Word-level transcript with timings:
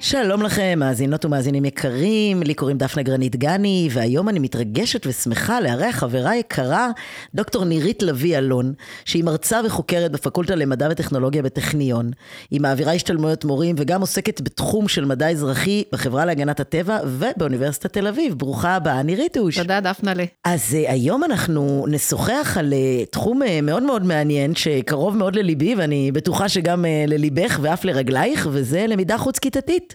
שלום 0.00 0.42
לכם, 0.42 0.78
מאזינות 0.78 1.24
ומאזינים 1.24 1.64
יקרים, 1.64 2.42
לי 2.42 2.54
קוראים 2.54 2.78
דפנה 2.78 3.02
גרנית 3.02 3.36
גני, 3.36 3.88
והיום 3.92 4.28
אני 4.28 4.38
מתרגשת 4.38 5.06
ושמחה 5.06 5.60
לארח 5.60 5.96
חברה 5.96 6.36
יקרה, 6.36 6.88
דוקטור 7.34 7.64
נירית 7.64 8.02
לביא 8.02 8.38
אלון, 8.38 8.72
שהיא 9.04 9.24
מרצה 9.24 9.60
וחוקרת 9.66 10.12
בפקולטה 10.12 10.54
למדע 10.54 10.88
וטכנולוגיה 10.90 11.42
בטכניון. 11.42 12.10
היא 12.50 12.60
מעבירה 12.60 12.92
השתלמויות 12.92 13.44
מורים 13.44 13.74
וגם 13.78 14.00
עוסקת 14.00 14.40
בתחום 14.40 14.88
של 14.88 15.04
מדע 15.04 15.30
אזרחי 15.30 15.82
בחברה 15.92 16.24
להגנת 16.24 16.60
הטבע 16.60 16.98
ובאוניברסיטת 17.06 17.92
תל 17.92 18.06
אביב. 18.06 18.34
ברוכה 18.34 18.74
הבאה, 18.74 19.02
ניריתוש. 19.02 19.58
תודה, 19.58 19.80
דפנה 19.80 20.14
לי. 20.14 20.26
אז 20.44 20.60
uh, 20.72 20.90
היום 20.90 21.24
אנחנו 21.24 21.84
נשוחח 21.88 22.56
על 22.60 22.72
uh, 22.72 23.10
תחום 23.10 23.42
uh, 23.42 23.46
מאוד 23.62 23.82
מאוד 23.82 24.04
מעניין, 24.04 24.54
שקרוב 24.54 25.16
מאוד 25.16 25.36
לליבי, 25.36 25.74
ואני 25.74 26.12
בטוחה 26.12 26.48
שגם 26.48 26.84
לליבך 27.08 27.58
ואף 27.62 27.84
לרגלייך, 27.84 28.48
וזה 28.52 28.86
למידה 28.88 29.18
חוץ-כיתתית. 29.18 29.87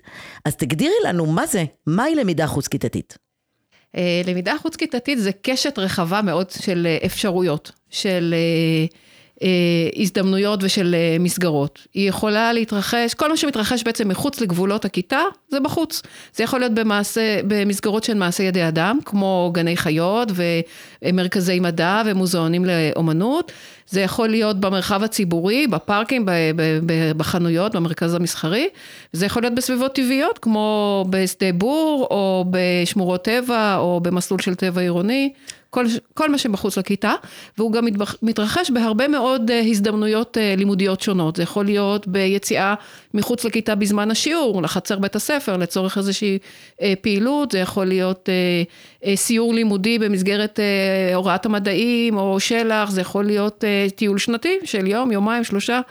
אז 0.46 0.56
תגדירי 0.56 0.94
לנו 1.06 1.26
מה 1.26 1.46
זה, 1.46 1.64
מהי 1.88 2.16
למידה 2.16 2.48
חוץ-כיתתית? 2.48 3.18
אה, 3.96 4.22
למידה 4.28 4.56
חוץ-כיתתית 4.62 5.20
זה 5.20 5.32
קשת 5.42 5.80
רחבה 5.80 6.22
מאוד 6.22 6.50
של 6.50 6.88
אה, 6.90 7.06
אפשרויות, 7.06 7.72
של 7.90 8.34
אה, 8.38 8.86
הזדמנויות 9.96 10.60
ושל 10.64 10.96
אה, 10.98 11.18
מסגרות. 11.20 11.88
היא 11.94 12.10
יכולה 12.10 12.54
להתרחש, 12.54 13.14
כל 13.14 13.30
מה 13.30 13.38
שמתרחש 13.38 13.84
בעצם 13.84 14.08
מחוץ 14.08 14.42
לגבולות 14.42 14.86
הכיתה, 14.86 15.22
זה 15.50 15.60
בחוץ. 15.60 16.02
זה 16.36 16.44
יכול 16.44 16.60
להיות 16.60 16.74
במעשה, 16.74 17.40
במסגרות 17.48 18.04
של 18.04 18.14
מעשה 18.14 18.44
ידי 18.44 18.68
אדם, 18.68 19.00
כמו 19.06 19.50
גני 19.54 19.78
חיות 19.78 20.32
ומרכזי 21.04 21.60
מדע 21.60 22.02
ומוזיאונים 22.06 22.66
לאומנות. 22.66 23.52
זה 23.90 24.02
יכול 24.02 24.30
להיות 24.30 24.60
במרחב 24.60 25.04
הציבורי, 25.04 25.68
בפארקים, 25.68 26.26
בחנויות, 27.18 27.76
במרכז 27.76 28.14
המסחרי. 28.14 28.68
זה 29.14 29.26
יכול 29.26 29.42
להיות 29.42 29.56
בסביבות 29.56 29.96
טבעיות, 29.96 30.40
כמו 30.40 31.06
בשדה 31.10 31.52
בור, 31.54 32.08
או 32.12 32.46
בשמורות 32.50 33.24
טבע, 33.24 33.76
או 33.78 34.00
במסלול 34.04 34.40
של 34.40 34.56
טבע 34.56 34.82
עירוני. 34.82 35.34
כל, 35.74 35.86
כל 36.14 36.30
מה 36.30 36.38
שבחוץ 36.38 36.78
לכיתה, 36.78 37.14
והוא 37.58 37.72
גם 37.72 37.88
מתרחש 38.22 38.72
בהרבה 38.72 39.08
מאוד 39.08 39.52
uh, 39.52 39.54
הזדמנויות 39.70 40.38
uh, 40.38 40.58
לימודיות 40.58 41.02
שונות. 41.02 41.36
זה 41.36 41.44
יכול 41.44 41.66
להיות 41.66 42.08
ביציאה 42.08 42.74
מחוץ 43.14 43.46
לכיתה 43.46 43.76
בזמן 43.76 44.12
השיעור, 44.12 44.62
לחצר 44.62 45.00
בית 45.00 45.16
הספר, 45.16 45.58
לצורך 45.58 45.98
איזושהי 45.98 46.38
uh, 46.78 46.82
פעילות, 47.02 47.52
זה 47.52 47.60
יכול 47.60 47.86
להיות 47.86 48.30
סיור 49.16 49.54
לימודי 49.54 50.00
במסגרת 50.00 50.60
הוראת 51.14 51.46
המדעים 51.46 52.18
או 52.18 52.40
שלח, 52.40 52.92
זה 52.92 53.02
יכול 53.02 53.26
להיות 53.26 53.64
טיול 53.96 54.18
שנתי 54.18 54.60
של 54.64 54.88
יום, 54.88 55.12
יומיים, 55.12 55.44
שלושה. 55.44 55.82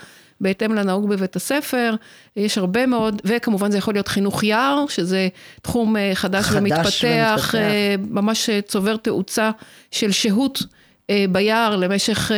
בהתאם 0.43 0.75
לנהוג 0.75 1.09
בבית 1.09 1.37
הספר, 1.37 1.95
יש 2.37 2.59
הרבה 2.59 2.87
מאוד, 2.87 3.23
וכמובן 3.25 3.71
זה 3.71 3.79
יכול 3.79 3.95
להיות 3.95 4.09
חינוך 4.09 4.45
יער, 4.45 4.85
שזה 4.89 5.29
תחום 5.63 5.97
אה, 5.97 6.11
חדש, 6.15 6.45
חדש 6.45 6.57
ומתפתח, 6.57 6.85
ומתפתח. 6.85 7.55
אה, 7.55 7.95
ממש 8.11 8.51
צובר 8.67 8.97
תאוצה 8.97 9.51
של 9.91 10.13
שהות 10.13 10.63
אה, 11.11 11.25
ביער 11.33 11.77
למשך 11.77 12.31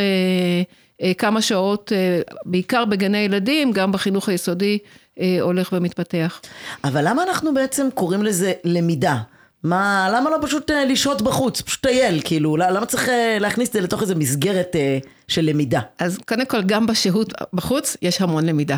כמה 1.17 1.41
שעות, 1.41 1.91
בעיקר 2.45 2.85
בגני 2.85 3.17
ילדים, 3.17 3.71
גם 3.71 3.91
בחינוך 3.91 4.29
היסודי 4.29 4.77
הולך 5.41 5.73
ומתפתח. 5.73 6.41
אבל 6.83 7.07
למה 7.09 7.23
אנחנו 7.23 7.53
בעצם 7.53 7.87
קוראים 7.93 8.23
לזה 8.23 8.53
למידה? 8.63 9.17
מה, 9.65 10.09
למה 10.13 10.29
לא 10.29 10.37
פשוט 10.41 10.71
אה, 10.71 10.85
לשהות 10.85 11.21
בחוץ, 11.21 11.61
פשוט 11.61 11.81
טייל, 11.81 12.21
כאילו, 12.23 12.57
למה 12.57 12.85
צריך 12.85 13.09
אה, 13.09 13.37
להכניס 13.39 13.69
את 13.69 13.73
זה 13.73 13.81
לתוך 13.81 14.01
איזה 14.01 14.15
מסגרת 14.15 14.75
אה, 14.75 14.97
של 15.27 15.41
למידה? 15.41 15.79
אז 15.99 16.17
קודם 16.27 16.45
כל, 16.45 16.61
גם 16.61 16.87
בשהות 16.87 17.33
בחוץ 17.53 17.97
יש 18.01 18.21
המון 18.21 18.45
למידה. 18.45 18.77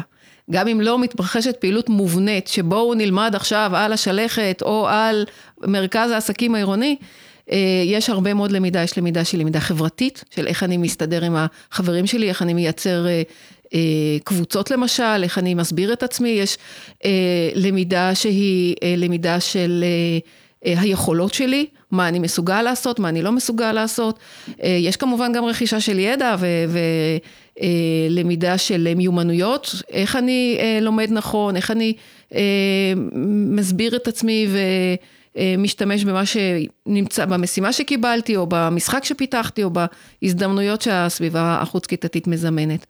גם 0.51 0.67
אם 0.67 0.81
לא 0.81 0.99
מתרחשת 0.99 1.57
פעילות 1.57 1.89
מובנית, 1.89 2.47
שבואו 2.47 2.93
נלמד 2.93 3.31
עכשיו 3.35 3.71
על 3.73 3.93
השלכת 3.93 4.61
או 4.61 4.87
על 4.87 5.25
מרכז 5.61 6.11
העסקים 6.11 6.55
העירוני, 6.55 6.95
אה, 7.51 7.57
יש 7.85 8.09
הרבה 8.09 8.33
מאוד 8.33 8.51
למידה, 8.51 8.83
יש 8.83 8.97
למידה 8.97 9.25
שהיא 9.25 9.39
למידה 9.39 9.59
חברתית, 9.59 10.23
של 10.35 10.47
איך 10.47 10.63
אני 10.63 10.77
מסתדר 10.77 11.23
עם 11.23 11.35
החברים 11.37 12.07
שלי, 12.07 12.29
איך 12.29 12.41
אני 12.41 12.53
מייצר 12.53 13.07
אה, 13.07 13.21
אה, 13.73 13.79
קבוצות 14.23 14.71
למשל, 14.71 15.23
איך 15.23 15.37
אני 15.37 15.53
מסביר 15.53 15.93
את 15.93 16.03
עצמי, 16.03 16.29
יש 16.29 16.57
למידה 17.55 18.15
שהיא 18.15 18.75
למידה 18.97 19.39
של... 19.39 19.83
היכולות 20.77 21.33
שלי, 21.33 21.65
מה 21.91 22.07
אני 22.07 22.19
מסוגל 22.19 22.61
לעשות, 22.61 22.99
מה 22.99 23.09
אני 23.09 23.21
לא 23.21 23.31
מסוגל 23.31 23.71
לעשות. 23.71 24.19
יש 24.63 24.97
כמובן 24.97 25.33
גם 25.33 25.45
רכישה 25.45 25.79
של 25.79 25.99
ידע 25.99 26.35
ולמידה 27.59 28.57
של 28.57 28.93
מיומנויות, 28.95 29.75
איך 29.89 30.15
אני 30.15 30.57
לומד 30.81 31.11
נכון, 31.11 31.55
איך 31.55 31.71
אני 31.71 31.93
מסביר 33.55 33.95
את 33.95 34.07
עצמי 34.07 34.47
ו... 34.49 34.57
משתמש 35.57 36.03
במה 36.03 36.23
שנמצא, 36.25 37.25
במשימה 37.25 37.73
שקיבלתי, 37.73 38.35
או 38.35 38.45
במשחק 38.49 39.03
שפיתחתי, 39.03 39.63
או 39.63 39.69
בהזדמנויות 40.21 40.81
שהסביבה 40.81 41.57
החוץ-כיתתית 41.61 42.27
מזמנת. 42.27 42.85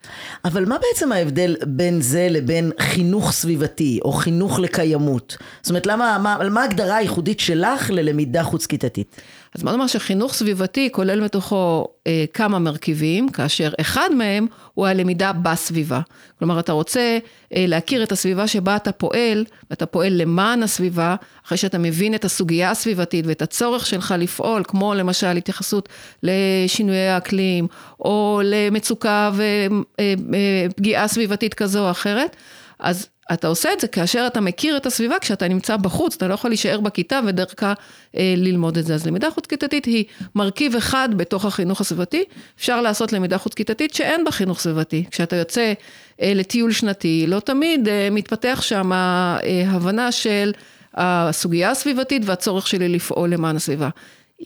אבל 0.46 0.66
מה 0.66 0.76
בעצם 0.78 1.12
ההבדל 1.12 1.56
בין 1.68 2.02
זה 2.02 2.28
לבין 2.30 2.72
חינוך 2.80 3.32
סביבתי, 3.32 4.00
או 4.06 4.12
חינוך 4.12 4.60
לקיימות? 4.60 5.38
זאת 5.62 5.70
אומרת, 5.70 5.86
למה, 5.86 6.18
מה, 6.18 6.50
מה 6.50 6.62
ההגדרה 6.62 6.96
הייחודית 6.96 7.40
שלך 7.40 7.90
ללמידה 7.90 8.44
חוץ-כיתתית? 8.44 9.22
אז 9.58 9.64
בוא 9.64 9.72
נאמר 9.72 9.88
שחינוך 9.88 10.34
סביבתי 10.34 10.90
כולל 10.92 11.24
מתוכו 11.24 11.88
אה, 12.08 12.26
כמה 12.34 12.60
מרכיבים, 12.60 13.30
כאשר 13.30 13.72
אחד 13.82 14.10
מהם 14.18 14.48
הוא 14.74 14.88
הלמידה 14.88 15.34
בסביבה. 15.34 16.00
כלומר, 16.40 16.60
אתה 16.60 16.72
רוצה 16.72 17.18
אה, 17.56 17.66
להכיר 17.68 18.04
את 18.04 18.12
הסביבה 18.12 18.48
שבה 18.48 18.76
אתה 18.76 18.92
פועל, 18.92 19.46
ואתה 19.70 19.86
פועל 19.86 20.14
למען 20.14 20.64
הסביבה, 20.64 21.16
אחרי 21.46 21.58
שאתה 21.58 21.78
מבין 21.78 22.16
את 22.16 22.26
הסוגיה 22.26 22.72
הסביבתית 22.72 23.26
ואת 23.28 23.42
הצורך 23.42 23.86
שלך 23.86 24.16
לפעול, 24.18 24.64
כמו 24.68 24.94
למשל 24.94 25.38
התייחסות 25.38 25.90
לשינויי 26.24 27.08
האקלים, 27.10 27.68
או 28.00 28.42
למצוקה 28.44 29.32
ופגיעה 29.34 31.04
אה, 31.04 31.08
סביבתית 31.08 31.54
כזו 31.54 31.86
או 31.86 31.92
אחרת. 31.92 32.36
אז 32.80 33.08
אתה 33.34 33.48
עושה 33.48 33.74
את 33.74 33.80
זה 33.80 33.88
כאשר 33.88 34.28
אתה 34.28 34.42
מכיר 34.42 34.78
את 34.78 34.86
הסביבה, 34.86 35.20
כשאתה 35.20 35.48
נמצא 35.48 35.78
בחוץ, 35.78 36.16
אתה 36.16 36.28
לא 36.28 36.34
יכול 36.34 36.50
להישאר 36.50 36.80
בכיתה 36.80 37.20
ודרכה 37.26 37.74
אה, 38.18 38.34
ללמוד 38.38 38.78
את 38.78 38.86
זה. 38.86 38.96
אז 38.96 39.08
למידה 39.08 39.32
חוץ-כיתתית 39.32 39.86
היא 39.86 40.06
מרכיב 40.36 40.76
אחד 40.76 41.10
בתוך 41.12 41.46
החינוך 41.46 41.82
הסביבתי. 41.82 42.24
אפשר 42.60 42.82
לעשות 42.82 43.14
למידה 43.14 43.38
חוץ-כיתתית 43.38 43.94
שאין 43.94 44.24
בה 44.24 44.32
חינוך 44.32 44.60
סביבתי. 44.60 45.04
כשאתה 45.12 45.36
יוצא 45.36 45.74
אה, 46.22 46.32
לטיול 46.36 46.72
שנתי, 46.72 47.26
לא 47.28 47.40
תמיד 47.40 47.88
אה, 47.88 48.08
מתפתח 48.12 48.60
שם 48.62 48.94
אה, 48.94 49.40
הבנה 49.68 50.12
של 50.12 50.52
הסוגיה 50.94 51.72
הסביבתית 51.72 52.22
והצורך 52.26 52.68
שלי 52.68 52.90
לפעול 52.90 53.30
למען 53.30 53.56
הסביבה. 53.56 53.90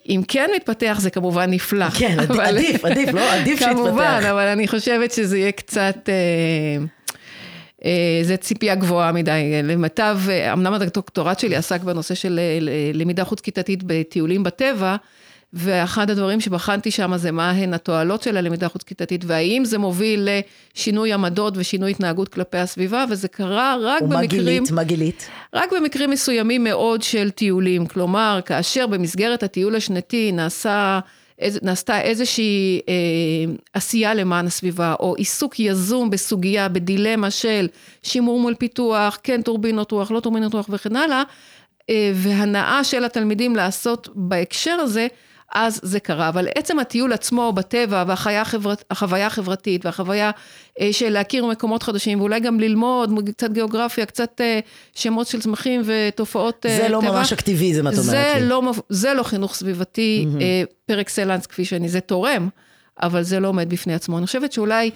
אם 0.10 0.22
כן 0.27 0.50
מתפתח 0.56 0.98
זה 1.01 1.10
כמובן 1.10 1.50
נפלא. 1.51 1.89
כן, 1.89 2.19
אבל... 2.19 2.39
עדיף, 2.45 2.86
עדיף, 2.86 3.13
לא? 3.13 3.34
עדיף 3.34 3.60
שיתפתח. 3.60 3.75
כמובן, 3.75 4.22
אבל 4.31 4.48
אני 4.48 4.68
חושבת 4.68 5.12
שזה 5.12 5.38
יהיה 5.38 5.51
קצת... 5.51 6.10
אה, 6.10 6.13
אה, 6.13 6.86
זה 8.24 8.38
ציפייה 8.38 8.75
גבוהה 8.75 9.12
מדי. 9.12 9.62
למיטב, 9.63 10.19
אמנם 10.54 10.74
הדוקטורט 10.74 11.39
שלי 11.39 11.56
עסק 11.56 11.81
בנושא 11.81 12.16
של 12.16 12.39
אה, 12.39 12.92
למידה 12.94 13.24
חוץ-כיתתית 13.24 13.83
בטיולים 13.86 14.44
בטבע, 14.44 14.95
ואחד 15.54 16.10
הדברים 16.10 16.42
שבחנתי 16.42 16.92
שם 16.92 17.18
זה 17.18 17.31
מה 17.31 17.51
הן 17.51 17.74
התועלות 17.74 18.22
של 18.22 18.38
הלמידה 18.38 18.68
חוץ-כיתתית, 18.69 19.24
והאם 19.28 19.66
זה 19.66 19.78
מוביל 19.78 20.28
לשינוי 20.75 21.13
עמדות 21.13 21.54
ושינוי 21.57 21.92
התנהגות 21.92 22.30
כלפי 22.30 22.57
הסביבה, 22.57 23.06
וזה 23.10 23.28
קרה 23.28 23.75
רק 23.81 24.01
ומה 24.01 24.22
במקרים... 24.22 24.44
גילית? 24.44 24.72
מה 24.72 24.84
גילית? 24.84 25.30
רק 25.54 25.74
במקרים 25.74 26.10
מסוימים 26.10 26.63
מאוד 26.63 27.01
של 27.01 27.30
טיולים. 27.30 27.86
כלומר, 27.86 28.39
כאשר 28.45 28.88
במסגרת 28.88 29.44
הטיול 29.44 29.75
השנתי 29.75 30.31
נעשה... 30.31 31.00
איז, 31.42 31.60
נעשתה 31.62 32.02
איזושהי 32.02 32.82
אה, 32.90 32.94
עשייה 33.74 34.14
למען 34.14 34.48
הסביבה, 34.48 34.96
או 35.00 35.16
עיסוק 35.16 35.60
יזום 35.60 36.10
בסוגיה, 36.10 36.70
בדילמה 36.70 37.32
של 37.32 37.68
שימור 38.04 38.40
מול 38.40 38.56
פיתוח, 38.56 39.18
כן 39.24 39.42
טורבינות 39.42 39.92
רוח, 39.92 40.12
לא 40.12 40.20
טורבינות 40.20 40.54
רוח 40.54 40.66
וכן 40.70 40.96
הלאה, 40.96 41.24
אה, 41.90 42.12
והנאה 42.16 42.84
של 42.84 43.06
התלמידים 43.06 43.56
לעשות 43.56 44.10
בהקשר 44.16 44.72
הזה, 44.72 45.08
אז 45.53 45.80
זה 45.83 46.00
קרה. 46.00 46.30
אבל 46.30 46.48
עצם 46.56 46.80
הטיול 46.80 47.13
עצמו 47.13 47.53
בטבע 47.53 48.03
והחוויה 48.07 48.42
החברת, 48.42 48.83
החברתית 49.25 49.86
והחוויה 49.86 50.31
אה, 50.80 50.89
של 50.92 51.09
להכיר 51.09 51.45
מקומות 51.45 51.83
חדשים 51.83 52.19
ואולי 52.19 52.39
גם 52.39 52.59
ללמוד 52.59 53.30
קצת 53.33 53.51
גיאוגרפיה, 53.51 54.06
קצת 54.06 54.42
אה, 54.42 54.59
שמות 54.95 55.27
של 55.27 55.42
צמחים 55.42 55.81
ותופעות 55.86 56.65
זה 56.69 56.89
לא 56.89 57.01
טבע. 57.01 57.12
ממש 57.12 57.33
אקטיביזם, 57.33 57.88
את 57.88 57.94
אומרת 57.94 58.06
זה 58.06 58.33
לי. 58.36 58.48
לא, 58.48 58.62
זה 58.89 59.13
לא 59.13 59.24
חינוך 59.24 59.56
סביבתי 59.56 60.25
mm-hmm. 60.27 60.74
פר 60.86 61.01
אקסלנס 61.01 61.45
כפי 61.45 61.65
שאני, 61.65 61.89
זה 61.89 62.00
תורם, 62.00 62.50
אבל 63.01 63.24
זה 63.24 63.39
לא 63.39 63.48
עומד 63.48 63.69
בפני 63.69 63.94
עצמו. 63.94 64.18
אני 64.18 64.25
חושבת 64.25 64.51
שאולי 64.51 64.92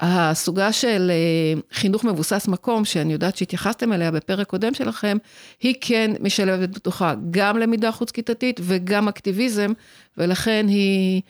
הסוגה 0.00 0.72
של 0.72 1.10
אה, 1.10 1.60
חינוך 1.72 2.04
מבוסס 2.04 2.48
מקום, 2.48 2.84
שאני 2.84 3.12
יודעת 3.12 3.36
שהתייחסתם 3.36 3.92
אליה 3.92 4.10
בפרק 4.10 4.46
קודם 4.46 4.74
שלכם, 4.74 5.16
היא 5.60 5.74
כן 5.80 6.10
משלבת 6.20 6.68
בתוכה 6.68 7.14
גם 7.30 7.58
למידה 7.58 7.92
חוץ-כיתתית 7.92 8.60
וגם 8.62 9.08
אקטיביזם, 9.08 9.72
ולכן 10.16 10.66
היא 10.68 11.22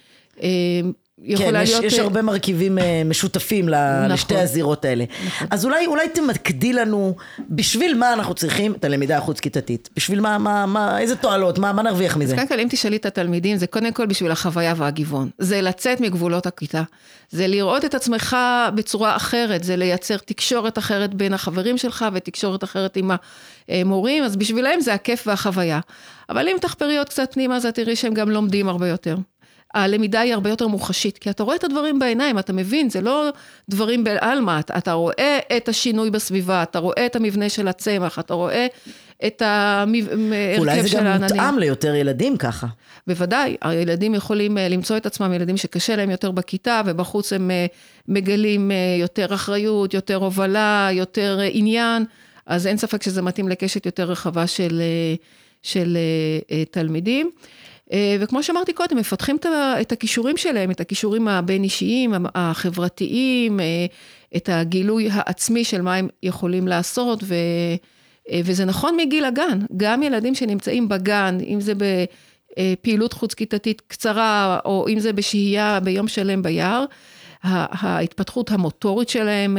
אה, 0.42 0.80
יכולה 1.22 1.58
כן, 1.58 1.62
יש, 1.62 1.70
להיות... 1.70 1.84
יש 1.84 1.98
אה, 1.98 2.04
הרבה 2.04 2.22
מרכיבים 2.22 2.78
אה, 2.78 3.02
משותפים 3.04 3.68
נכון. 3.68 4.10
לשתי 4.10 4.36
הזירות 4.36 4.84
האלה. 4.84 5.04
אז 5.50 5.64
אולי, 5.64 5.86
אולי 5.86 6.08
תמקדי 6.08 6.72
לנו, 6.72 7.16
בשביל 7.50 7.98
מה 7.98 8.12
אנחנו 8.12 8.34
צריכים 8.34 8.72
את 8.72 8.84
הלמידה 8.84 9.16
החוץ-כיתתית? 9.16 9.88
בשביל 9.96 10.20
מה, 10.20 10.38
מה, 10.38 10.66
מה, 10.66 10.98
איזה 10.98 11.16
תועלות, 11.16 11.58
מה, 11.58 11.72
מה 11.72 11.82
נרוויח 11.82 12.16
מזה? 12.16 12.34
קודם 12.34 12.48
כל, 12.48 12.60
אם 12.60 12.66
תשאלי 12.70 12.96
את 12.96 13.06
התלמידים, 13.06 13.56
זה 13.56 13.66
קודם 13.66 13.92
כל 13.92 14.06
בשביל 14.06 14.30
החוויה 14.30 14.74
והגיוון. 14.76 15.30
זה 15.38 15.60
לצאת 15.60 16.00
מגבולות 16.00 16.46
הכיתה. 16.46 16.82
זה 17.30 17.46
לראות 17.46 17.84
את 17.84 17.94
עצמך 17.94 18.36
בצורה 18.74 19.16
אחרת, 19.16 19.64
זה 19.64 19.76
לייצר 19.76 20.16
תקשורת 20.16 20.78
אחרת 20.78 21.14
בין 21.14 21.34
החברים 21.34 21.78
שלך 21.78 22.06
ותקשורת 22.12 22.64
אחרת 22.64 22.96
עם 22.96 23.10
המורים, 23.68 24.24
אז 24.24 24.36
בשבילם 24.36 24.80
זה 24.80 24.94
הכיף 24.94 25.26
והחוויה. 25.26 25.80
אבל 26.28 26.48
אם 26.48 26.56
תחפרי 26.60 26.98
עוד 26.98 27.08
קצת 27.08 27.28
פנימה, 27.32 27.56
אז 27.56 27.66
את 27.66 27.74
תראי 27.74 27.96
שהם 27.96 28.14
גם 28.14 28.30
לומדים 28.30 28.68
הרבה 28.68 28.88
יותר. 28.88 29.16
הלמידה 29.74 30.20
היא 30.20 30.34
הרבה 30.34 30.50
יותר 30.50 30.66
מוחשית, 30.66 31.18
כי 31.18 31.30
אתה 31.30 31.42
רואה 31.42 31.56
את 31.56 31.64
הדברים 31.64 31.98
בעיניים, 31.98 32.38
אתה 32.38 32.52
מבין, 32.52 32.90
זה 32.90 33.00
לא 33.00 33.30
דברים 33.68 34.04
בעלמא, 34.04 34.60
אתה, 34.60 34.78
אתה 34.78 34.92
רואה 34.92 35.38
את 35.56 35.68
השינוי 35.68 36.10
בסביבה, 36.10 36.62
אתה 36.62 36.78
רואה 36.78 37.06
את 37.06 37.16
המבנה 37.16 37.48
של 37.48 37.68
הצמח, 37.68 38.18
אתה 38.18 38.34
רואה 38.34 38.66
את 39.26 39.42
אולי 40.58 40.70
ההרכב 40.70 40.82
זה 40.82 40.88
של 40.88 40.98
גם 40.98 41.06
העננים. 41.06 41.36
מותאם 41.36 41.58
ליותר 41.58 41.94
ילדים 41.94 42.36
ככה. 42.36 42.66
בוודאי, 43.06 43.56
הילדים 43.60 44.14
יכולים 44.14 44.58
אה, 44.58 44.68
למצוא 44.68 44.96
את 44.96 45.06
עצמם, 45.06 45.32
ילדים 45.32 45.56
שקשה 45.56 45.96
להם 45.96 46.10
יותר 46.10 46.30
בכיתה, 46.30 46.82
ובחוץ 46.86 47.32
הם 47.32 47.50
אה, 47.50 47.66
מגלים 48.08 48.70
אה, 48.70 48.76
יותר 49.00 49.34
אחריות, 49.34 49.94
יותר 49.94 50.16
הובלה, 50.16 50.88
יותר 50.92 51.38
עניין, 51.52 52.04
אז 52.46 52.66
אין 52.66 52.76
ספק 52.76 53.02
שזה 53.02 53.22
מתאים 53.22 53.48
לקשת 53.48 53.86
יותר 53.86 54.04
רחבה 54.10 54.46
של, 54.46 54.82
של 55.62 55.98
תלמידים. 56.70 57.30
וכמו 58.20 58.42
שאמרתי 58.42 58.72
קודם, 58.72 58.96
מפתחים 58.96 59.36
את 59.80 59.92
הכישורים 59.92 60.36
שלהם, 60.36 60.70
את 60.70 60.80
הכישורים 60.80 61.28
הבין-אישיים, 61.28 62.14
החברתיים, 62.34 63.60
את 64.36 64.48
הגילוי 64.52 65.08
העצמי 65.12 65.64
של 65.64 65.82
מה 65.82 65.94
הם 65.94 66.08
יכולים 66.22 66.68
לעשות, 66.68 67.22
ו... 67.22 67.34
וזה 68.44 68.64
נכון 68.64 68.96
מגיל 68.96 69.24
הגן, 69.24 69.58
גם 69.76 70.02
ילדים 70.02 70.34
שנמצאים 70.34 70.88
בגן, 70.88 71.38
אם 71.46 71.60
זה 71.60 71.72
בפעילות 71.74 73.12
חוץ-כיתתית 73.12 73.82
קצרה, 73.88 74.58
או 74.64 74.86
אם 74.88 75.00
זה 75.00 75.12
בשהייה 75.12 75.80
ביום 75.80 76.08
שלם 76.08 76.42
ביער, 76.42 76.84
ההתפתחות 77.42 78.50
המוטורית 78.50 79.08
שלהם, 79.08 79.58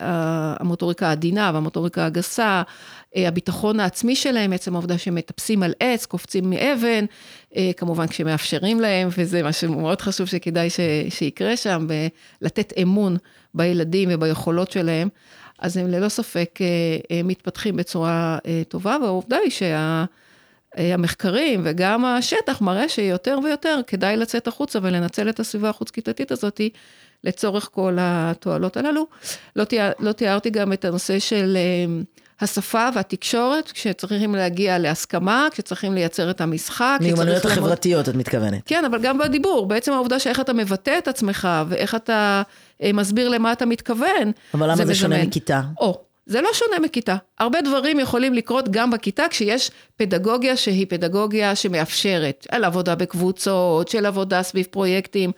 המוטוריקה 0.00 1.08
העדינה 1.08 1.50
והמוטוריקה 1.54 2.06
הגסה, 2.06 2.62
הביטחון 3.14 3.80
העצמי 3.80 4.16
שלהם, 4.16 4.52
עצם 4.52 4.74
העובדה 4.74 4.98
שהם 4.98 5.14
מטפסים 5.14 5.62
על 5.62 5.72
עץ, 5.80 6.06
קופצים 6.06 6.50
מאבן, 6.50 7.04
כמובן 7.76 8.06
כשמאפשרים 8.06 8.80
להם, 8.80 9.08
וזה 9.18 9.42
משהו 9.42 9.72
מאוד 9.72 10.00
חשוב 10.00 10.26
שכדאי 10.26 10.70
ש, 10.70 10.80
שיקרה 11.08 11.56
שם, 11.56 11.86
לתת 12.42 12.72
אמון 12.82 13.16
בילדים 13.54 14.08
וביכולות 14.12 14.72
שלהם. 14.72 15.08
אז 15.58 15.76
הם 15.76 15.86
ללא 15.86 16.08
ספק 16.08 16.58
מתפתחים 17.24 17.76
בצורה 17.76 18.38
טובה, 18.68 18.96
והעובדה 19.02 19.36
היא 19.36 19.52
שהמחקרים 20.76 21.60
וגם 21.64 22.04
השטח 22.04 22.60
מראה 22.60 22.88
שיותר 22.88 23.38
ויותר 23.44 23.80
כדאי 23.86 24.16
לצאת 24.16 24.48
החוצה 24.48 24.78
ולנצל 24.82 25.28
את 25.28 25.40
הסביבה 25.40 25.68
החוץ-כיתתית 25.68 26.32
הזאת 26.32 26.60
לצורך 27.24 27.68
כל 27.72 27.96
התועלות 28.00 28.76
הללו. 28.76 29.06
לא, 29.56 29.64
תיאר, 29.64 29.92
לא 29.98 30.12
תיארתי 30.12 30.50
גם 30.50 30.72
את 30.72 30.84
הנושא 30.84 31.18
של 31.18 31.56
השפה 32.40 32.88
והתקשורת, 32.94 33.72
כשצריכים 33.72 34.34
להגיע 34.34 34.78
להסכמה, 34.78 35.48
כשצריכים 35.50 35.94
לייצר 35.94 36.30
את 36.30 36.40
המשחק. 36.40 36.98
מיומנויות 37.00 37.44
החברתיות, 37.44 38.08
את 38.08 38.14
מתכוונת. 38.14 38.62
כן, 38.66 38.84
אבל 38.84 39.00
גם 39.02 39.18
בדיבור, 39.18 39.66
בעצם 39.66 39.92
העובדה 39.92 40.18
שאיך 40.18 40.40
אתה 40.40 40.52
מבטא 40.52 40.98
את 40.98 41.08
עצמך, 41.08 41.48
ואיך 41.68 41.94
אתה 41.94 42.42
מסביר 42.94 43.28
למה 43.28 43.52
אתה 43.52 43.66
מתכוון. 43.66 44.32
אבל 44.54 44.66
למה 44.66 44.76
זה, 44.76 44.84
זה 44.84 44.94
שונה 44.94 45.24
מכיתה? 45.24 45.60
או, 45.80 46.00
זה 46.26 46.40
לא 46.40 46.48
שונה 46.52 46.78
מכיתה. 46.78 47.16
הרבה 47.38 47.60
דברים 47.60 48.00
יכולים 48.00 48.34
לקרות 48.34 48.68
גם 48.68 48.90
בכיתה, 48.90 49.24
כשיש 49.30 49.70
פדגוגיה 49.96 50.56
שהיא 50.56 50.86
פדגוגיה 50.88 51.56
שמאפשרת, 51.56 52.46
על 52.50 52.64
עבודה 52.64 52.94
בקבוצות, 52.94 53.88
של 53.88 54.06
עבודה 54.06 54.42
סביב 54.42 54.66
פרויקטים. 54.70 55.32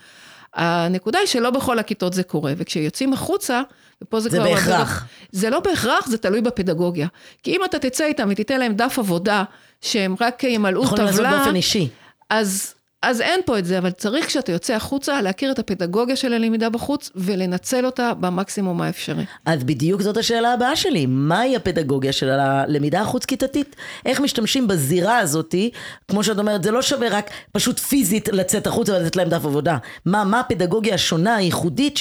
הנקודה 0.54 1.18
היא 1.18 1.26
שלא 1.26 1.50
בכל 1.50 1.78
הכיתות 1.78 2.12
זה 2.12 2.22
קורה, 2.22 2.52
וכשיוצאים 2.56 3.12
החוצה, 3.12 3.62
ופה 4.04 4.20
זה, 4.20 4.30
זה 4.30 4.36
כבר... 4.36 4.50
בהכרח. 4.50 5.06
זה 5.32 5.50
לא 5.50 5.60
בהכרח, 5.60 6.06
זה 6.08 6.18
תלוי 6.18 6.40
בפדגוגיה. 6.40 7.06
כי 7.42 7.56
אם 7.56 7.64
אתה 7.64 7.78
תצא 7.78 8.04
איתם 8.04 8.28
ותיתן 8.30 8.60
להם 8.60 8.74
דף 8.74 8.98
עבודה, 8.98 9.44
שהם 9.80 10.14
רק 10.20 10.44
ימלאו 10.44 10.86
טבלה... 10.86 10.86
יכולים 10.86 11.06
לעשות 11.06 11.26
באופן 11.38 11.56
אישי. 11.56 11.88
אז, 12.30 12.74
אז 13.02 13.20
אין 13.20 13.40
פה 13.46 13.58
את 13.58 13.64
זה, 13.64 13.78
אבל 13.78 13.90
צריך 13.90 14.26
כשאתה 14.26 14.52
יוצא 14.52 14.74
החוצה, 14.74 15.22
להכיר 15.22 15.52
את 15.52 15.58
הפדגוגיה 15.58 16.16
של 16.16 16.32
הלמידה 16.32 16.68
בחוץ, 16.68 17.10
ולנצל 17.16 17.86
אותה 17.86 18.14
במקסימום 18.14 18.80
האפשרי. 18.82 19.24
אז 19.46 19.64
בדיוק 19.64 20.02
זאת 20.02 20.16
השאלה 20.16 20.52
הבאה 20.52 20.76
שלי, 20.76 21.06
מהי 21.06 21.56
הפדגוגיה 21.56 22.12
של 22.12 22.28
הלמידה 22.30 23.00
החוץ-כיתתית? 23.00 23.76
איך 24.06 24.20
משתמשים 24.20 24.68
בזירה 24.68 25.18
הזאתי, 25.18 25.70
כמו 26.08 26.24
שאת 26.24 26.38
אומרת, 26.38 26.62
זה 26.62 26.70
לא 26.70 26.82
שווה 26.82 27.08
רק 27.08 27.30
פשוט 27.52 27.78
פיזית 27.78 28.28
לצאת 28.28 28.66
החוצה 28.66 28.92
ולתת 28.92 29.16
להם 29.16 29.28
דף 29.28 29.44
עבודה. 29.44 29.76
מה, 30.06 30.24
מה 30.24 30.40
הפדגוגיה 30.40 30.94
השונה, 30.94 31.36
הייחודית, 31.36 31.96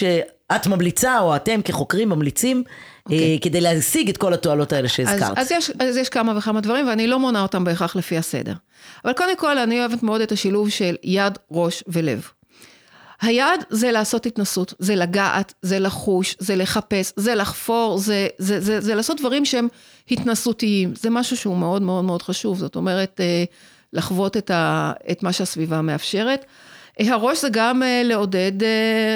שאת 0.53 0.67
ממליצה, 0.67 1.19
או 1.19 1.35
אתם 1.35 1.61
כחוקרים 1.61 2.09
ממליצים, 2.09 2.63
okay. 3.09 3.13
אה, 3.13 3.35
כדי 3.41 3.61
להשיג 3.61 4.09
את 4.09 4.17
כל 4.17 4.33
התועלות 4.33 4.73
האלה 4.73 4.87
שהזכרת? 4.87 5.37
אז, 5.37 5.45
אז, 5.45 5.51
יש, 5.51 5.71
אז 5.79 5.97
יש 5.97 6.09
כמה 6.09 6.37
וכמה 6.37 6.61
דברים, 6.61 6.87
ואני 6.87 7.07
לא 7.07 7.19
מונה 7.19 7.41
אותם 7.41 7.63
בהכרח 7.63 7.95
לפי 7.95 8.17
הסדר. 8.17 8.53
אבל 9.05 9.13
קודם 9.13 9.37
כל, 9.37 9.57
אני 9.57 9.79
אוהבת 9.79 10.03
מאוד 10.03 10.21
את 10.21 10.31
השילוב 10.31 10.69
של 10.69 10.95
יד, 11.03 11.37
ראש 11.51 11.83
ולב. 11.87 12.27
היד 13.21 13.63
זה 13.69 13.91
לעשות 13.91 14.25
התנסות, 14.25 14.73
זה 14.79 14.95
לגעת, 14.95 15.53
זה 15.61 15.79
לחוש, 15.79 16.35
זה 16.39 16.55
לחפש, 16.55 17.11
זה 17.15 17.35
לחפור, 17.35 17.97
זה, 17.97 18.27
זה, 18.37 18.59
זה, 18.59 18.81
זה 18.81 18.95
לעשות 18.95 19.19
דברים 19.19 19.45
שהם 19.45 19.67
התנסותיים. 20.11 20.93
זה 20.95 21.09
משהו 21.09 21.37
שהוא 21.37 21.57
מאוד 21.57 21.81
מאוד 21.81 22.05
מאוד 22.05 22.21
חשוב, 22.21 22.57
זאת 22.57 22.75
אומרת, 22.75 23.21
לחוות 23.93 24.37
את, 24.37 24.51
ה, 24.51 24.91
את 25.11 25.23
מה 25.23 25.33
שהסביבה 25.33 25.81
מאפשרת. 25.81 26.45
הראש 26.99 27.41
זה 27.41 27.47
גם 27.51 27.81
לעודד 28.03 28.51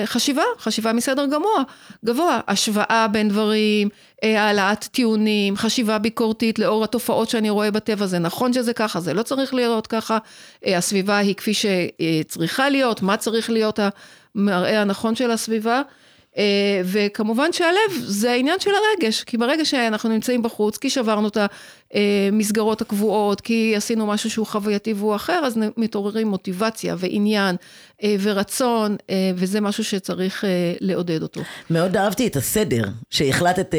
חשיבה, 0.05 0.43
חשיבה 0.59 0.93
מסדר 0.93 1.25
גבוה, 1.25 1.63
גבוה, 2.05 2.39
השוואה 2.47 3.07
בין 3.11 3.29
דברים, 3.29 3.89
העלאת 4.21 4.83
טיעונים, 4.83 5.55
חשיבה 5.55 5.97
ביקורתית 5.97 6.59
לאור 6.59 6.83
התופעות 6.83 7.29
שאני 7.29 7.49
רואה 7.49 7.71
בטבע, 7.71 8.05
זה 8.05 8.19
נכון 8.19 8.53
שזה 8.53 8.73
ככה, 8.73 8.99
זה 8.99 9.13
לא 9.13 9.23
צריך 9.23 9.53
להיות 9.53 9.87
ככה, 9.87 10.17
הסביבה 10.65 11.17
היא 11.17 11.35
כפי 11.35 11.51
שצריכה 11.53 12.69
להיות, 12.69 13.01
מה 13.01 13.17
צריך 13.17 13.49
להיות 13.49 13.79
המראה 14.35 14.81
הנכון 14.81 15.15
של 15.15 15.31
הסביבה. 15.31 15.81
וכמובן 16.85 17.53
שהלב 17.53 17.91
זה 17.99 18.31
העניין 18.31 18.59
של 18.59 18.71
הרגש, 18.75 19.23
כי 19.23 19.37
ברגע 19.37 19.65
שאנחנו 19.65 20.09
נמצאים 20.09 20.41
בחוץ, 20.41 20.77
כי 20.77 20.89
שברנו 20.89 21.27
את 21.27 21.37
המסגרות 22.31 22.81
הקבועות, 22.81 23.41
כי 23.41 23.73
עשינו 23.75 24.07
משהו 24.07 24.29
שהוא 24.29 24.45
חווייתי 24.47 24.93
והוא 24.93 25.15
אחר, 25.15 25.41
אז 25.45 25.59
מתעוררים 25.77 26.27
מוטיבציה 26.27 26.95
ועניין 26.97 27.55
ורצון, 28.21 28.95
וזה 29.35 29.61
משהו 29.61 29.83
שצריך 29.83 30.43
לעודד 30.79 31.21
אותו. 31.21 31.41
מאוד 31.69 31.97
אהבתי 31.97 32.27
את 32.27 32.35
הסדר 32.35 32.83
שהחלטת, 33.09 33.75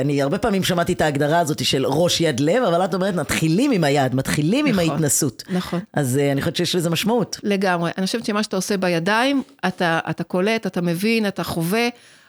אני 0.00 0.22
הרבה 0.22 0.38
פעמים 0.38 0.64
שמעתי 0.64 0.92
את 0.92 1.00
ההגדרה 1.00 1.38
הזאת 1.38 1.64
של 1.64 1.86
ראש 1.86 2.20
יד 2.20 2.40
לב, 2.40 2.62
אבל 2.62 2.84
את 2.84 2.94
אומרת, 2.94 3.14
מתחילים 3.14 3.70
עם 3.70 3.84
היד, 3.84 4.14
מתחילים 4.14 4.66
נכון, 4.66 4.84
עם 4.84 4.90
ההתנסות. 4.90 5.42
נכון. 5.50 5.80
אז 5.94 6.20
אני 6.32 6.40
חושבת 6.40 6.56
שיש 6.56 6.74
לזה 6.74 6.90
משמעות. 6.90 7.40
לגמרי. 7.42 7.90
אני 7.98 8.06
חושבת 8.06 8.26
שמה 8.26 8.42
שאתה 8.42 8.56
עושה 8.56 8.76
בידיים, 8.76 9.42
אתה, 9.66 9.98
אתה 10.10 10.24
קולט, 10.24 10.66
אתה 10.66 10.80
מבין, 10.82 11.26
אתה 11.26 11.44
חווה. 11.44 11.88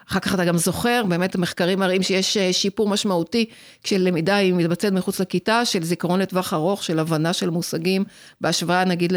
אחר 0.09 0.19
כך 0.19 0.33
אתה 0.33 0.45
גם 0.45 0.57
זוכר, 0.57 1.03
באמת 1.09 1.35
המחקרים 1.35 1.79
מראים 1.79 2.03
שיש 2.03 2.37
אה, 2.37 2.53
שיפור 2.53 2.87
משמעותי 2.87 3.45
כשלמידה 3.83 4.35
היא 4.35 4.53
מתבצעת 4.53 4.93
מחוץ 4.93 5.19
לכיתה, 5.19 5.65
של 5.65 5.83
זיכרון 5.83 6.19
לטווח 6.19 6.53
ארוך, 6.53 6.83
של 6.83 6.99
הבנה 6.99 7.33
של 7.33 7.49
מושגים, 7.49 8.03
בהשוואה 8.41 8.85
נגיד 8.85 9.13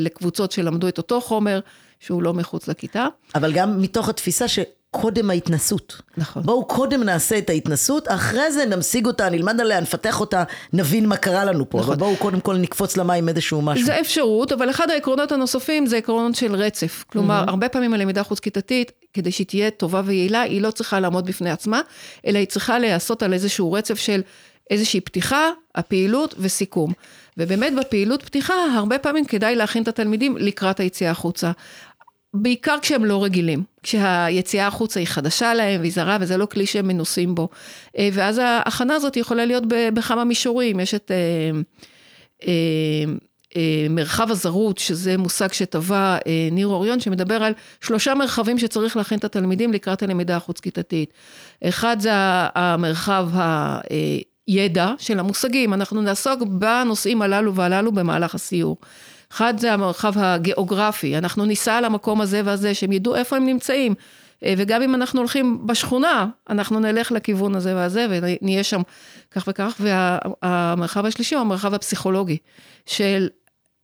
לקבוצות 0.00 0.52
שלמדו 0.52 0.88
את 0.88 0.98
אותו 0.98 1.20
חומר, 1.20 1.60
שהוא 2.00 2.22
לא 2.22 2.34
מחוץ 2.34 2.68
לכיתה. 2.68 3.06
אבל 3.34 3.52
גם 3.52 3.82
מתוך 3.82 4.08
התפיסה 4.08 4.48
ש... 4.48 4.58
קודם 5.00 5.30
ההתנסות. 5.30 6.00
נכון. 6.16 6.42
בואו 6.42 6.64
קודם 6.64 7.02
נעשה 7.02 7.38
את 7.38 7.50
ההתנסות, 7.50 8.08
אחרי 8.08 8.52
זה 8.52 8.66
נמשיג 8.66 9.06
אותה, 9.06 9.30
נלמד 9.30 9.60
עליה, 9.60 9.80
נפתח 9.80 10.20
אותה, 10.20 10.44
נבין 10.72 11.06
מה 11.06 11.16
קרה 11.16 11.44
לנו 11.44 11.70
פה. 11.70 11.78
נכון. 11.78 11.90
אבל 11.90 11.98
בואו 11.98 12.16
קודם 12.16 12.40
כל 12.40 12.56
נקפוץ 12.56 12.96
למים 12.96 13.28
איזשהו 13.28 13.62
משהו. 13.62 13.86
זה 13.86 14.00
אפשרות, 14.00 14.52
אבל 14.52 14.70
אחד 14.70 14.90
העקרונות 14.90 15.32
הנוספים 15.32 15.86
זה 15.86 15.96
עקרון 15.96 16.34
של 16.34 16.54
רצף. 16.54 17.04
כלומר, 17.06 17.44
mm-hmm. 17.46 17.50
הרבה 17.50 17.68
פעמים 17.68 17.94
הלמידה 17.94 18.22
חוץ-כיתתית, 18.22 18.92
כדי 19.14 19.32
שהיא 19.32 19.46
תהיה 19.46 19.70
טובה 19.70 20.02
ויעילה, 20.04 20.40
היא 20.40 20.62
לא 20.62 20.70
צריכה 20.70 21.00
לעמוד 21.00 21.26
בפני 21.26 21.50
עצמה, 21.50 21.80
אלא 22.26 22.38
היא 22.38 22.46
צריכה 22.46 22.78
להיעשות 22.78 23.22
על 23.22 23.32
איזשהו 23.32 23.72
רצף 23.72 23.98
של 23.98 24.20
איזושהי 24.70 25.00
פתיחה, 25.00 25.50
הפעילות 25.74 26.34
וסיכום. 26.38 26.92
ובאמת 27.38 27.72
בפעילות 27.74 28.22
פתיחה, 28.22 28.54
הרבה 28.74 28.98
פעמים 28.98 29.24
כדאי 29.24 29.56
להכין 29.56 29.82
את 29.82 29.88
התלמידים 29.88 30.36
לקראת 30.36 30.80
היציאה 30.80 31.10
החוצה. 31.10 31.50
בעיקר 32.34 32.76
כשהם 32.82 33.04
לא 33.04 33.24
רגילים, 33.24 33.62
כשהיציאה 33.82 34.66
החוצה 34.66 35.00
היא 35.00 35.06
חדשה 35.06 35.54
להם 35.54 35.80
והיא 35.80 35.92
זרה 35.92 36.18
וזה 36.20 36.36
לא 36.36 36.46
כלי 36.46 36.66
שהם 36.66 36.88
מנוסים 36.88 37.34
בו. 37.34 37.48
אה, 37.98 38.08
ואז 38.12 38.38
ההכנה 38.38 38.94
הזאת 38.94 39.16
יכולה 39.16 39.44
להיות 39.44 39.64
בכמה 39.68 40.24
מישורים, 40.24 40.80
יש 40.80 40.94
את 40.94 41.10
אה, 41.10 41.60
אה, 43.56 43.86
מרחב 43.90 44.30
הזרות, 44.30 44.78
שזה 44.78 45.16
מושג 45.16 45.52
שטבע 45.52 46.16
ניר 46.52 46.66
אוריון, 46.66 47.00
שמדבר 47.00 47.42
על 47.42 47.52
שלושה 47.80 48.14
מרחבים 48.14 48.58
שצריך 48.58 48.96
להכין 48.96 49.18
את 49.18 49.24
התלמידים 49.24 49.72
לקראת 49.72 50.02
הלמידה 50.02 50.36
החוץ-כיתתית. 50.36 51.12
אחד 51.64 51.96
זה 52.00 52.10
המרחב 52.54 53.28
הידע 54.46 54.92
של 54.98 55.18
המושגים, 55.18 55.74
אנחנו 55.74 56.02
נעסוק 56.02 56.42
בנושאים 56.42 57.22
הללו 57.22 57.54
והללו 57.54 57.92
במהלך 57.92 58.34
הסיור. 58.34 58.76
אחד 59.34 59.54
זה 59.58 59.72
המרחב 59.72 60.12
הגיאוגרפי, 60.16 61.18
אנחנו 61.18 61.44
ניסע 61.44 61.80
למקום 61.80 62.20
הזה 62.20 62.40
והזה, 62.44 62.74
שהם 62.74 62.92
ידעו 62.92 63.14
איפה 63.14 63.36
הם 63.36 63.46
נמצאים. 63.46 63.94
אה, 64.44 64.54
וגם 64.58 64.82
אם 64.82 64.94
אנחנו 64.94 65.20
הולכים 65.20 65.66
בשכונה, 65.66 66.26
אנחנו 66.50 66.80
נלך 66.80 67.12
לכיוון 67.12 67.54
הזה 67.54 67.76
והזה, 67.76 68.06
ונהיה 68.10 68.64
שם 68.64 68.82
כך 69.30 69.44
וכך. 69.48 69.80
והמרחב 69.80 71.06
השלישי 71.06 71.34
הוא 71.34 71.40
המרחב 71.40 71.74
הפסיכולוגי, 71.74 72.36
של 72.86 73.28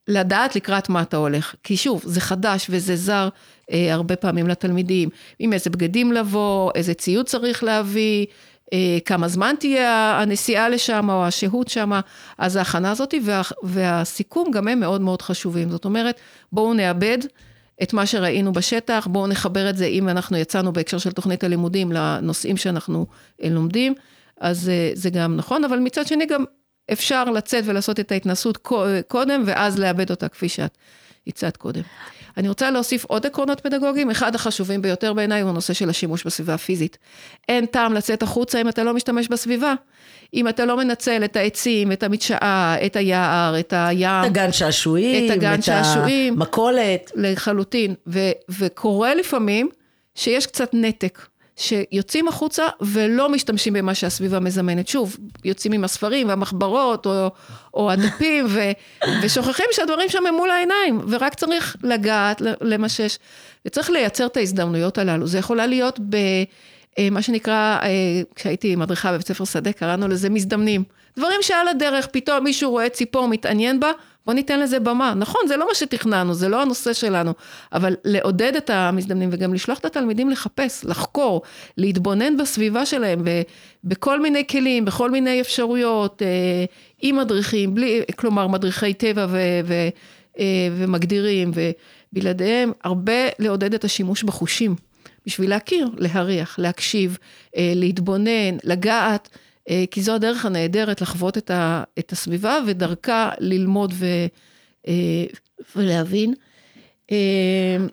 לדעת 0.09 0.57
לקראת 0.57 0.89
מה 0.89 1.03
אתה 1.03 1.17
הולך. 1.17 1.55
כי 1.63 1.77
שוב, 1.77 2.03
זה 2.05 2.21
חדש 2.21 2.67
וזה 2.71 2.97
זר 2.97 3.29
אה, 3.73 3.95
הרבה 3.95 4.17
פעמים 4.17 4.49
לתלמידים. 4.49 5.09
עם 5.39 5.53
איזה 5.53 5.71
בגדים 5.71 6.13
לבוא, 6.13 6.71
איזה 6.75 6.95
ציוד 6.95 7.27
צריך 7.27 7.65
להביא, 7.65 8.27
כמה 9.05 9.29
זמן 9.29 9.55
תהיה 9.59 10.21
הנסיעה 10.21 10.69
לשם 10.69 11.11
או 11.11 11.27
השהות 11.27 11.69
שם, 11.69 11.93
אז 12.39 12.57
ההכנה 12.57 12.91
הזאת 12.91 13.15
וה, 13.25 13.43
והסיכום 13.63 14.51
גם 14.51 14.69
הם 14.69 14.81
מאוד 14.81 15.01
מאוד 15.01 15.23
חשובים. 15.23 15.71
זאת 15.71 15.85
אומרת, 15.85 16.21
בואו 16.53 16.75
נאבד 16.75 17.19
את 17.83 17.93
מה 17.93 18.07
שראינו 18.07 18.53
בשטח, 18.53 19.09
בואו 19.11 19.27
נחבר 19.27 19.71
את 19.71 19.77
זה, 19.77 19.87
אם 19.87 20.09
אנחנו 20.09 20.37
יצאנו 20.37 20.73
בהקשר 20.73 20.99
של 20.99 21.13
תוכנית 21.13 21.45
הלימודים 21.45 21.93
לנושאים 21.93 22.57
שאנחנו 22.57 23.07
אה, 23.43 23.49
לומדים, 23.49 23.95
אז 24.41 24.69
אה, 24.69 24.91
זה 24.95 25.11
גם 25.11 25.37
נכון, 25.37 25.65
אבל 25.65 25.79
מצד 25.79 26.07
שני 26.07 26.27
גם 26.27 26.45
אפשר 26.93 27.25
לצאת 27.25 27.65
ולעשות 27.67 28.01
את 28.01 28.13
ההתנסות 28.13 28.69
קודם, 29.09 29.43
ואז 29.47 29.79
לאבד 29.79 30.11
אותה 30.11 30.29
כפי 30.29 30.49
שאת 30.49 30.79
הצעת 31.27 31.57
קודם. 31.57 31.83
אני 32.37 32.49
רוצה 32.49 32.71
להוסיף 32.71 33.05
עוד 33.05 33.27
עקרונות 33.27 33.61
פדגוגיים, 33.61 34.11
אחד 34.11 34.35
החשובים 34.35 34.83
ביותר 34.83 35.13
בעיניי 35.13 35.41
הוא 35.41 35.51
הנושא 35.51 35.73
של 35.73 35.91
השימוש 35.91 36.25
בסביבה 36.25 36.55
הפיזית. 36.55 36.99
אין 37.49 37.67
טעם 37.67 37.95
לצאת 37.95 38.23
החוצה 38.23 38.61
אם 38.61 38.69
אתה 38.69 38.85
לא 38.85 38.95
משתמש 38.95 39.29
בסביבה. 39.29 39.75
אם 40.35 40.49
אתה 40.49 40.65
לא 40.65 40.77
מנצל 40.77 41.25
את 41.25 41.37
העצים, 41.37 41.93
את 41.93 42.03
המדשאה, 42.03 42.77
את 42.87 42.97
היער, 42.97 43.59
את 43.61 43.73
הים. 43.77 44.25
את 44.25 44.31
הגן 44.31 44.53
שעשועים, 44.53 45.31
את 45.33 45.37
הגן 45.37 45.63
שעשועים. 45.63 46.33
המכולת. 46.35 47.11
לחלוטין. 47.15 47.95
ו- 48.07 48.31
וקורה 48.49 49.15
לפעמים 49.15 49.69
שיש 50.15 50.47
קצת 50.47 50.71
נתק. 50.73 51.30
שיוצאים 51.61 52.29
החוצה 52.29 52.67
ולא 52.81 53.29
משתמשים 53.29 53.73
במה 53.73 53.95
שהסביבה 53.95 54.41
מזמנת. 54.41 54.89
שוב, 54.89 55.17
יוצאים 55.45 55.73
עם 55.73 55.85
הספרים 55.85 56.29
והמחברות 56.29 57.07
או, 57.07 57.31
או 57.75 57.91
הדפים 57.91 58.47
ו, 58.49 58.61
ושוכחים 59.23 59.67
שהדברים 59.73 60.09
שם 60.09 60.27
הם 60.27 60.35
מול 60.35 60.51
העיניים, 60.51 61.01
ורק 61.09 61.35
צריך 61.35 61.77
לגעת, 61.83 62.43
למשש, 62.61 63.19
וצריך 63.67 63.91
לייצר 63.91 64.27
את 64.27 64.37
ההזדמנויות 64.37 64.99
הללו. 64.99 65.27
זה 65.27 65.39
יכולה 65.39 65.67
להיות 65.67 65.99
במה 65.99 67.17
אה, 67.19 67.23
שנקרא, 67.23 67.79
אה, 67.83 67.89
כשהייתי 68.35 68.77
מדריכה 68.77 69.13
בבית 69.13 69.27
ספר 69.27 69.45
שדה, 69.45 69.73
קראנו 69.73 70.09
לזה 70.09 70.31
מזדמנים. 70.31 70.85
דברים 71.17 71.43
שעל 71.43 71.69
הדרך, 71.69 72.07
פתאום 72.07 72.45
מישהו 72.45 72.71
רואה 72.71 72.89
ציפור, 72.89 73.29
מתעניין 73.29 73.81
בה, 73.81 73.91
בוא 74.27 74.35
ניתן 74.35 74.61
לזה 74.61 74.81
במה. 74.81 75.15
נכון, 75.17 75.41
זה 75.49 75.57
לא 75.57 75.69
מה 75.69 75.75
שתכננו, 75.75 76.35
זה 76.35 76.49
לא 76.49 76.63
הנושא 76.63 76.93
שלנו, 76.93 77.33
אבל 77.73 77.97
לעודד 78.05 78.57
את 78.57 78.71
המזדמנים 78.71 79.29
וגם 79.33 79.55
לשלוח 79.55 79.79
את 79.79 79.85
התלמידים 79.85 80.31
לחפש, 80.31 80.85
לחקור, 80.85 81.43
להתבונן 81.77 82.37
בסביבה 82.37 82.87
שלהם, 82.87 83.25
בכל 83.85 84.21
מיני 84.21 84.47
כלים, 84.47 84.85
בכל 84.85 85.11
מיני 85.11 85.41
אפשרויות, 85.41 86.23
אה, 86.23 86.65
עם 87.03 87.17
מדריכים, 87.17 87.75
בלי, 87.75 88.03
כלומר, 88.17 88.47
מדריכי 88.47 88.95
טבע 88.95 89.27
ו, 89.29 89.39
ו, 89.65 89.75
אה, 90.39 90.69
ומגדירים, 90.73 91.51
ובלעדיהם, 92.13 92.73
הרבה 92.85 93.29
לעודד 93.39 93.75
את 93.75 93.85
השימוש 93.85 94.23
בחושים, 94.23 94.75
בשביל 95.27 95.51
להכיר, 95.51 95.91
להריח, 95.97 96.59
להקשיב, 96.59 97.19
אה, 97.57 97.73
להתבונן, 97.77 98.57
לגעת. 98.65 99.29
אה, 99.71 99.85
כי 99.91 100.03
זו 100.03 100.15
הדרך 100.15 100.45
הנהדרת 100.45 101.01
לחוות 101.01 101.39
את, 101.39 101.51
ה, 101.51 101.83
את 101.99 102.13
הסביבה 102.13 102.59
ודרכה 102.67 103.31
ללמוד 103.39 103.93
ו, 103.97 104.07
אה, 104.89 105.25
ולהבין. 105.77 106.35
אמ, 107.11 107.17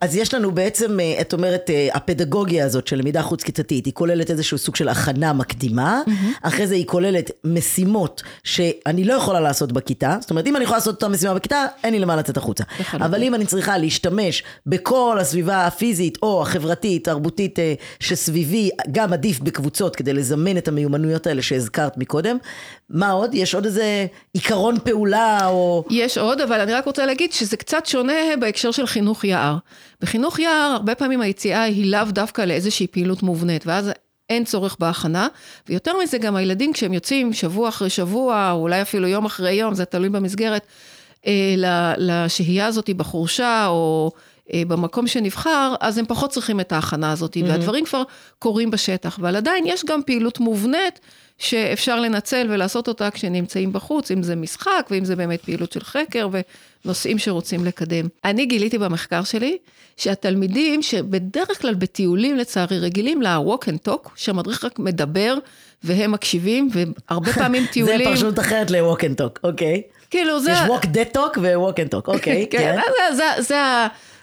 אז 0.01 0.15
יש 0.15 0.33
לנו 0.33 0.51
בעצם, 0.51 0.99
אה, 0.99 1.21
את 1.21 1.33
אומרת, 1.33 1.69
אה, 1.69 1.87
הפדגוגיה 1.93 2.65
הזאת 2.65 2.87
של 2.87 2.95
למידה 2.95 3.21
חוץ-כיתתית, 3.21 3.85
היא 3.85 3.93
כוללת 3.93 4.31
איזשהו 4.31 4.57
סוג 4.57 4.75
של 4.75 4.89
הכנה 4.89 5.33
מקדימה, 5.33 6.01
mm-hmm. 6.05 6.11
אחרי 6.41 6.67
זה 6.67 6.75
היא 6.75 6.85
כוללת 6.85 7.31
משימות 7.43 8.23
שאני 8.43 9.03
לא 9.03 9.13
יכולה 9.13 9.39
לעשות 9.39 9.71
בכיתה, 9.71 10.17
זאת 10.21 10.29
אומרת, 10.29 10.47
אם 10.47 10.55
אני 10.55 10.63
יכולה 10.63 10.77
לעשות 10.77 10.97
את 10.97 11.03
המשימה 11.03 11.33
בכיתה, 11.33 11.65
אין 11.83 11.93
לי 11.93 11.99
למה 11.99 12.15
לצאת 12.15 12.37
החוצה. 12.37 12.63
אבל 12.93 13.23
אם 13.23 13.35
אני 13.35 13.45
צריכה 13.45 13.77
להשתמש 13.77 14.43
בכל 14.65 15.17
הסביבה 15.21 15.67
הפיזית 15.67 16.17
או 16.21 16.41
החברתית, 16.41 17.03
תרבותית 17.03 17.59
אה, 17.59 17.73
שסביבי, 17.99 18.69
גם 18.91 19.13
עדיף 19.13 19.39
בקבוצות 19.39 19.95
כדי 19.95 20.13
לזמן 20.13 20.57
את 20.57 20.67
המיומנויות 20.67 21.27
האלה 21.27 21.41
שהזכרת 21.41 21.97
מקודם, 21.97 22.37
מה 22.89 23.11
עוד? 23.11 23.33
יש 23.33 23.55
עוד 23.55 23.65
איזה 23.65 24.05
עיקרון 24.33 24.79
פעולה 24.83 25.47
או... 25.47 25.83
יש 25.89 26.17
עוד, 26.17 26.41
אבל 26.41 26.59
אני 26.59 26.73
רק 26.73 26.85
רוצה 26.85 27.05
להגיד 27.05 27.33
שזה 27.33 27.57
קצת 27.57 27.85
שונה 27.85 28.13
בהקשר 28.39 28.71
של 28.71 28.87
חינוך 28.87 29.06
יער. 29.23 29.57
בחינוך 30.01 30.39
יער, 30.39 30.71
הרבה 30.71 30.95
פעמים 30.95 31.21
היציאה 31.21 31.63
היא 31.63 31.91
לאו 31.91 32.05
דווקא 32.09 32.41
לאיזושהי 32.41 32.87
פעילות 32.87 33.23
מובנית, 33.23 33.67
ואז 33.67 33.91
אין 34.29 34.43
צורך 34.45 34.77
בהכנה, 34.79 35.27
ויותר 35.69 35.97
מזה 36.03 36.17
גם 36.17 36.35
הילדים 36.35 36.73
כשהם 36.73 36.93
יוצאים 36.93 37.33
שבוע 37.33 37.69
אחרי 37.69 37.89
שבוע, 37.89 38.51
או 38.51 38.61
אולי 38.61 38.81
אפילו 38.81 39.07
יום 39.07 39.25
אחרי 39.25 39.53
יום, 39.53 39.73
זה 39.73 39.85
תלוי 39.85 40.09
במסגרת, 40.09 40.67
אה, 41.27 41.55
לשהייה 41.97 42.65
הזאת 42.65 42.89
בחורשה, 42.89 43.67
או 43.67 44.11
במקום 44.55 45.07
שנבחר, 45.07 45.75
אז 45.79 45.97
הם 45.97 46.05
פחות 46.05 46.31
צריכים 46.31 46.59
את 46.59 46.71
ההכנה 46.71 47.11
הזאת, 47.11 47.37
mm-hmm. 47.37 47.43
והדברים 47.43 47.85
כבר 47.85 48.03
קורים 48.39 48.71
בשטח, 48.71 49.19
אבל 49.19 49.35
עדיין 49.35 49.63
יש 49.67 49.85
גם 49.85 50.01
פעילות 50.05 50.39
מובנית. 50.39 50.99
שאפשר 51.39 51.99
לנצל 51.99 52.47
ולעשות 52.49 52.87
אותה 52.87 53.11
כשנמצאים 53.11 53.73
בחוץ, 53.73 54.11
אם 54.11 54.23
זה 54.23 54.35
משחק 54.35 54.87
ואם 54.91 55.05
זה 55.05 55.15
באמת 55.15 55.41
פעילות 55.41 55.71
של 55.71 55.79
חקר 55.79 56.29
ונושאים 56.85 57.19
שרוצים 57.19 57.65
לקדם. 57.65 58.07
אני 58.25 58.45
גיליתי 58.45 58.77
במחקר 58.77 59.23
שלי 59.23 59.57
שהתלמידים 59.97 60.81
שבדרך 60.81 61.61
כלל 61.61 61.73
בטיולים 61.73 62.37
לצערי 62.37 62.79
רגילים 62.79 63.21
ל-walk 63.21 63.63
and 63.63 63.89
talk, 63.89 64.09
שהמדריך 64.15 64.63
רק 64.63 64.79
מדבר 64.79 65.37
והם 65.83 66.11
מקשיבים, 66.11 66.69
והרבה 66.71 67.33
פעמים 67.41 67.65
טיולים... 67.71 67.97
זה 67.97 68.05
פרשנות 68.05 68.39
אחרת 68.39 68.71
ל-walk 68.71 68.99
and 68.99 69.21
talk, 69.21 69.39
אוקיי. 69.43 69.81
כאילו 70.09 70.39
זה... 70.39 70.51
יש 70.51 70.59
walk 70.59 70.85
dead 70.85 71.17
talk 71.17 71.39
ו-walk 71.41 71.75
and 71.75 71.95
talk, 71.95 72.07
אוקיי. 72.07 72.47
כן, 72.51 72.57
כן. 72.57 72.79
זה, 73.11 73.15
זה, 73.15 73.41
זה 73.41 73.55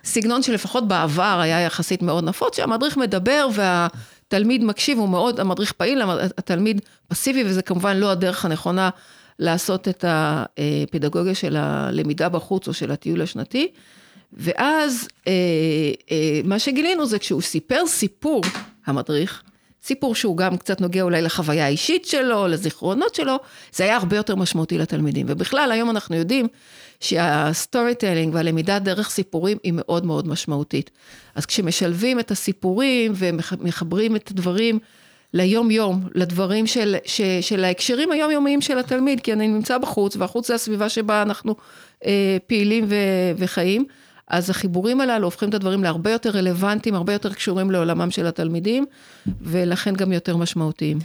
הסגנון 0.05 0.43
שלפחות 0.43 0.89
בעבר 0.89 1.41
היה 1.43 1.61
יחסית 1.61 2.03
מאוד 2.03 2.25
נפוץ, 2.25 2.57
שהמדריך 2.57 2.97
מדבר 2.97 3.49
וה... 3.55 3.89
תלמיד 4.29 4.65
מקשיב, 4.65 4.99
הוא 4.99 5.09
מאוד, 5.09 5.41
המדריך 5.41 5.73
פעיל, 5.73 6.03
התלמיד 6.39 6.81
פסיבי, 7.09 7.45
וזה 7.45 7.63
כמובן 7.63 7.97
לא 7.97 8.11
הדרך 8.11 8.45
הנכונה 8.45 8.91
לעשות 9.39 9.89
את 9.89 10.05
הפדגוגיה 10.09 11.35
של 11.35 11.57
הלמידה 11.57 12.29
בחוץ 12.29 12.69
או 12.69 12.75
של 12.75 12.91
הטיול 12.91 13.23
השנתי. 13.23 13.69
ואז 14.33 15.09
אה, 15.27 15.33
אה, 16.11 16.41
מה 16.45 16.59
שגילינו 16.59 17.07
זה 17.07 17.19
כשהוא 17.19 17.43
סיפר 17.43 17.87
סיפור, 17.87 18.43
המדריך, 18.87 19.43
סיפור 19.85 20.15
שהוא 20.15 20.37
גם 20.37 20.57
קצת 20.57 20.81
נוגע 20.81 21.03
אולי 21.03 21.23
לחוויה 21.23 21.65
האישית 21.65 22.05
שלו, 22.05 22.49
לזיכרונות 22.49 23.15
שלו, 23.15 23.37
זה 23.73 23.85
היה 23.85 23.97
הרבה 23.97 24.17
יותר 24.17 24.35
משמעותי 24.35 24.79
לתלמידים. 24.79 25.27
ובכלל, 25.29 25.73
היום 25.73 25.91
אנחנו 25.91 26.17
יודעים 26.17 26.49
שה 27.01 27.95
storytelling 27.95 28.35
והלמידה 28.35 28.79
דרך 28.79 29.11
סיפורים 29.11 29.59
היא 29.63 29.73
מאוד 29.77 30.07
מאוד 30.07 30.29
משמעותית. 30.29 30.91
אז 31.35 31.47
כשמשלבים 31.47 32.21
את 32.21 32.31
הסיפורים 32.31 33.13
ומחברים 33.17 34.17
את 34.17 34.31
הדברים 34.31 34.79
ליום-יום, 35.35 36.09
לדברים 36.15 36.67
של, 36.67 36.97
ש, 37.05 37.21
של 37.41 37.65
ההקשרים 37.65 38.13
היומיומיים 38.13 38.61
של 38.61 38.79
התלמיד, 38.79 39.21
כי 39.21 39.33
אני 39.33 39.49
נמצא 39.49 39.79
בחוץ, 39.79 40.17
והחוץ 40.17 40.49
זה 40.49 40.55
הסביבה 40.55 40.89
שבה 40.89 41.23
אנחנו 41.23 41.55
אה, 42.05 42.37
פעילים 42.47 42.85
ו, 42.89 42.95
וחיים, 43.37 43.85
אז 44.29 44.51
החיבורים 44.51 45.01
הללו 45.01 45.27
הופכים 45.27 45.49
את 45.49 45.55
הדברים 45.55 45.83
להרבה 45.83 46.11
יותר 46.11 46.31
רלוונטיים, 46.31 46.95
הרבה 46.95 47.13
יותר 47.13 47.33
קשורים 47.33 47.71
לעולמם 47.71 48.11
של 48.11 48.27
התלמידים, 48.27 48.87
ולכן 49.41 49.95
גם 49.95 50.13
יותר 50.13 50.37
משמעותיים. 50.37 50.99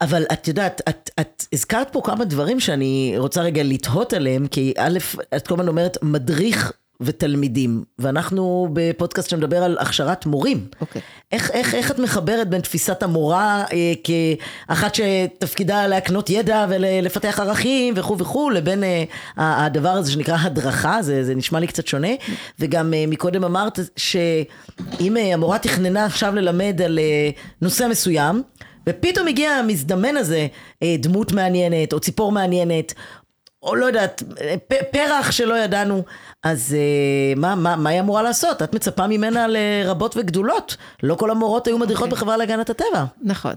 אבל 0.00 0.22
את 0.32 0.48
יודעת, 0.48 0.80
את, 0.88 1.10
את 1.20 1.44
הזכרת 1.52 1.92
פה 1.92 2.00
כמה 2.04 2.24
דברים 2.24 2.60
שאני 2.60 3.14
רוצה 3.18 3.42
רגע 3.42 3.62
לתהות 3.62 4.12
עליהם, 4.12 4.46
כי 4.46 4.74
א', 4.78 4.98
את 5.36 5.48
כל 5.48 5.54
הזמן 5.54 5.68
אומרת 5.68 5.98
מדריך 6.02 6.72
ותלמידים, 7.00 7.84
ואנחנו 7.98 8.68
בפודקאסט 8.72 9.30
שמדבר 9.30 9.62
על 9.62 9.76
הכשרת 9.80 10.26
מורים. 10.26 10.66
אוקיי. 10.80 11.02
איך, 11.32 11.50
איך, 11.50 11.74
איך 11.74 11.90
את 11.90 11.98
מחברת 11.98 12.48
בין 12.48 12.60
תפיסת 12.60 13.02
המורה 13.02 13.64
אה, 13.72 13.92
כאחת 14.04 14.94
שתפקידה 14.94 15.86
להקנות 15.86 16.30
ידע 16.30 16.66
ולפתח 16.68 17.40
ערכים 17.40 17.94
וכו' 17.96 18.18
וכו', 18.18 18.50
לבין 18.50 18.84
אה, 18.84 19.04
הדבר 19.36 19.88
הזה 19.88 20.12
שנקרא 20.12 20.36
הדרכה, 20.40 21.02
זה, 21.02 21.24
זה 21.24 21.34
נשמע 21.34 21.60
לי 21.60 21.66
קצת 21.66 21.86
שונה. 21.86 22.08
וגם 22.58 22.94
אה, 22.94 23.04
מקודם 23.08 23.44
אמרת 23.44 23.78
שאם 23.96 25.16
אה, 25.16 25.34
המורה 25.34 25.58
תכננה 25.58 26.04
עכשיו 26.04 26.34
ללמד 26.34 26.82
על 26.84 26.98
אה, 26.98 27.30
נושא 27.62 27.86
מסוים, 27.90 28.42
ופתאום 28.88 29.28
הגיע 29.28 29.50
המזדמן 29.50 30.16
הזה, 30.16 30.46
אה, 30.82 30.96
דמות 30.98 31.32
מעניינת, 31.32 31.92
או 31.92 32.00
ציפור 32.00 32.32
מעניינת, 32.32 32.94
או 33.62 33.74
לא 33.74 33.86
יודעת, 33.86 34.22
פ- 34.68 34.92
פרח 34.92 35.30
שלא 35.30 35.54
ידענו, 35.54 36.04
אז 36.42 36.76
uh, 36.76 37.38
מה, 37.38 37.54
מה, 37.54 37.76
מה 37.76 37.90
היא 37.90 38.00
אמורה 38.00 38.22
לעשות? 38.22 38.62
את 38.62 38.74
מצפה 38.74 39.06
ממנה 39.06 39.46
לרבות 39.48 40.16
וגדולות. 40.16 40.76
לא 41.02 41.14
כל 41.14 41.30
המורות 41.30 41.66
היו 41.66 41.78
מדריכות 41.78 42.08
okay. 42.08 42.10
אוקיי. 42.10 42.18
בחברה 42.18 42.36
להגנת 42.36 42.70
הטבע. 42.70 43.04
נכון. 43.22 43.54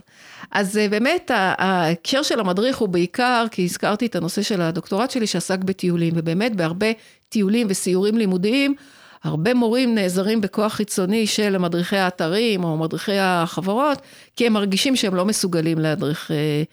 אז 0.52 0.76
uh, 0.76 0.92
באמת 0.92 1.32
ההקשר 1.34 2.24
של 2.24 2.40
המדריך 2.40 2.78
הוא 2.78 2.90
בעיקר, 2.90 3.46
כי 3.52 3.64
הזכרתי 3.64 4.06
את 4.06 4.16
הנושא 4.16 4.42
של 4.42 4.62
הדוקטורט 4.62 5.12
שלי 5.12 5.28
שעסק 5.28 5.60
בטיולים, 5.60 6.14
ובאמת 6.16 6.56
בהרבה 6.56 6.88
טיולים 7.30 7.68
וסיורים 7.70 8.18
לימודיים, 8.18 8.76
הרבה 9.24 9.54
מורים 9.54 9.96
נעזרים 9.96 10.42
בכוח 10.42 10.74
חיצוני 10.74 11.28
של 11.28 11.58
מדריכי 11.58 11.98
האתרים 11.98 12.64
או 12.64 12.78
מדריכי 12.78 13.18
החברות, 13.20 14.02
כי 14.36 14.48
הם 14.48 14.54
מרגישים 14.54 14.96
שהם 14.96 15.16
לא 15.16 15.26
מסוגלים 15.26 15.80
להדריך 15.80 16.32
אה, 16.32 16.64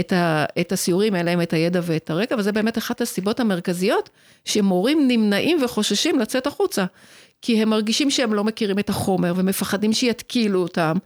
את, 0.00 0.12
ה, 0.12 0.44
את 0.60 0.72
הסיורים, 0.72 1.14
אין 1.14 1.26
להם 1.26 1.42
את 1.42 1.52
הידע 1.52 1.80
ואת 1.82 2.10
הרקע, 2.10 2.34
וזה 2.38 2.52
באמת 2.52 2.78
אחת 2.78 3.00
הסיבות 3.00 3.40
המרכזיות 3.40 4.10
שמורים 4.44 5.08
נמנעים 5.08 5.58
וחוששים 5.64 6.18
לצאת 6.18 6.46
החוצה. 6.46 6.84
כי 7.42 7.62
הם 7.62 7.68
מרגישים 7.68 8.10
שהם 8.10 8.34
לא 8.34 8.44
מכירים 8.44 8.78
את 8.78 8.88
החומר 8.88 9.32
ומפחדים 9.36 9.92
שיתקילו 9.92 10.62
אותם. 10.62 10.96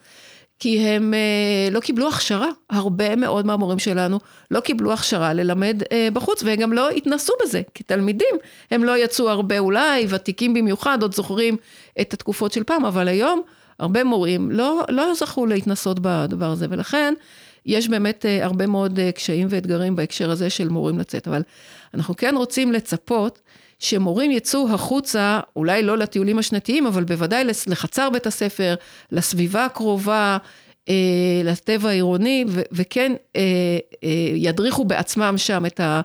כי 0.58 0.78
הם 0.80 1.14
אה, 1.14 1.70
לא 1.70 1.80
קיבלו 1.80 2.08
הכשרה, 2.08 2.49
הרבה 2.70 3.16
מאוד 3.16 3.46
מהמורים 3.46 3.78
שלנו 3.78 4.18
לא 4.50 4.61
קיבלו 4.61 4.92
הכשרה 4.92 5.32
ללמד 5.32 5.82
אה, 5.92 6.08
בחוץ, 6.12 6.42
והם 6.42 6.56
גם 6.56 6.72
לא 6.72 6.90
התנסו 6.90 7.32
בזה, 7.42 7.62
כתלמידים 7.75 8.37
הם 8.70 8.84
לא 8.84 8.99
יצאו 8.99 9.30
הרבה 9.30 9.58
אולי, 9.58 10.06
ותיקים 10.08 10.54
במיוחד, 10.54 11.02
עוד 11.02 11.14
זוכרים 11.14 11.56
את 12.00 12.14
התקופות 12.14 12.52
של 12.52 12.64
פעם, 12.64 12.84
אבל 12.84 13.08
היום 13.08 13.42
הרבה 13.78 14.04
מורים 14.04 14.50
לא, 14.50 14.82
לא 14.88 15.14
זכו 15.14 15.46
להתנסות 15.46 15.99
בדבר 16.00 16.50
הזה, 16.50 16.66
ולכן 16.70 17.14
יש 17.66 17.88
באמת 17.88 18.26
אה, 18.26 18.45
הרבה 18.45 18.66
מאוד 18.66 18.99
אה, 18.99 19.12
קשיים 19.12 19.47
ואתגרים 19.50 19.97
בהקשר 19.97 20.31
הזה 20.31 20.50
של 20.50 20.69
מורים 20.69 20.99
לצאת, 20.99 21.28
אבל 21.28 21.42
אנחנו 21.95 22.16
כן 22.16 22.35
רוצים 22.37 22.73
לצפות 22.73 23.40
שמורים 23.78 24.31
יצאו 24.31 24.69
החוצה, 24.71 25.40
אולי 25.57 25.83
לא 25.83 25.99
לטיולים 25.99 26.38
השנתיים, 26.38 26.87
אבל 26.87 27.04
בוודאי 27.04 27.45
לחצר 27.66 28.11
בית 28.11 28.26
הספר, 28.26 28.75
לסביבה 29.12 29.64
הקרובה, 29.64 30.38
אה, 30.88 30.95
לטבע 31.45 31.88
העירוני, 31.88 32.45
וכן 32.73 33.12
ידריכו 34.35 34.85
בעצמם 34.85 35.35
שם 35.37 35.66
את 35.66 35.81
ה... 35.81 36.00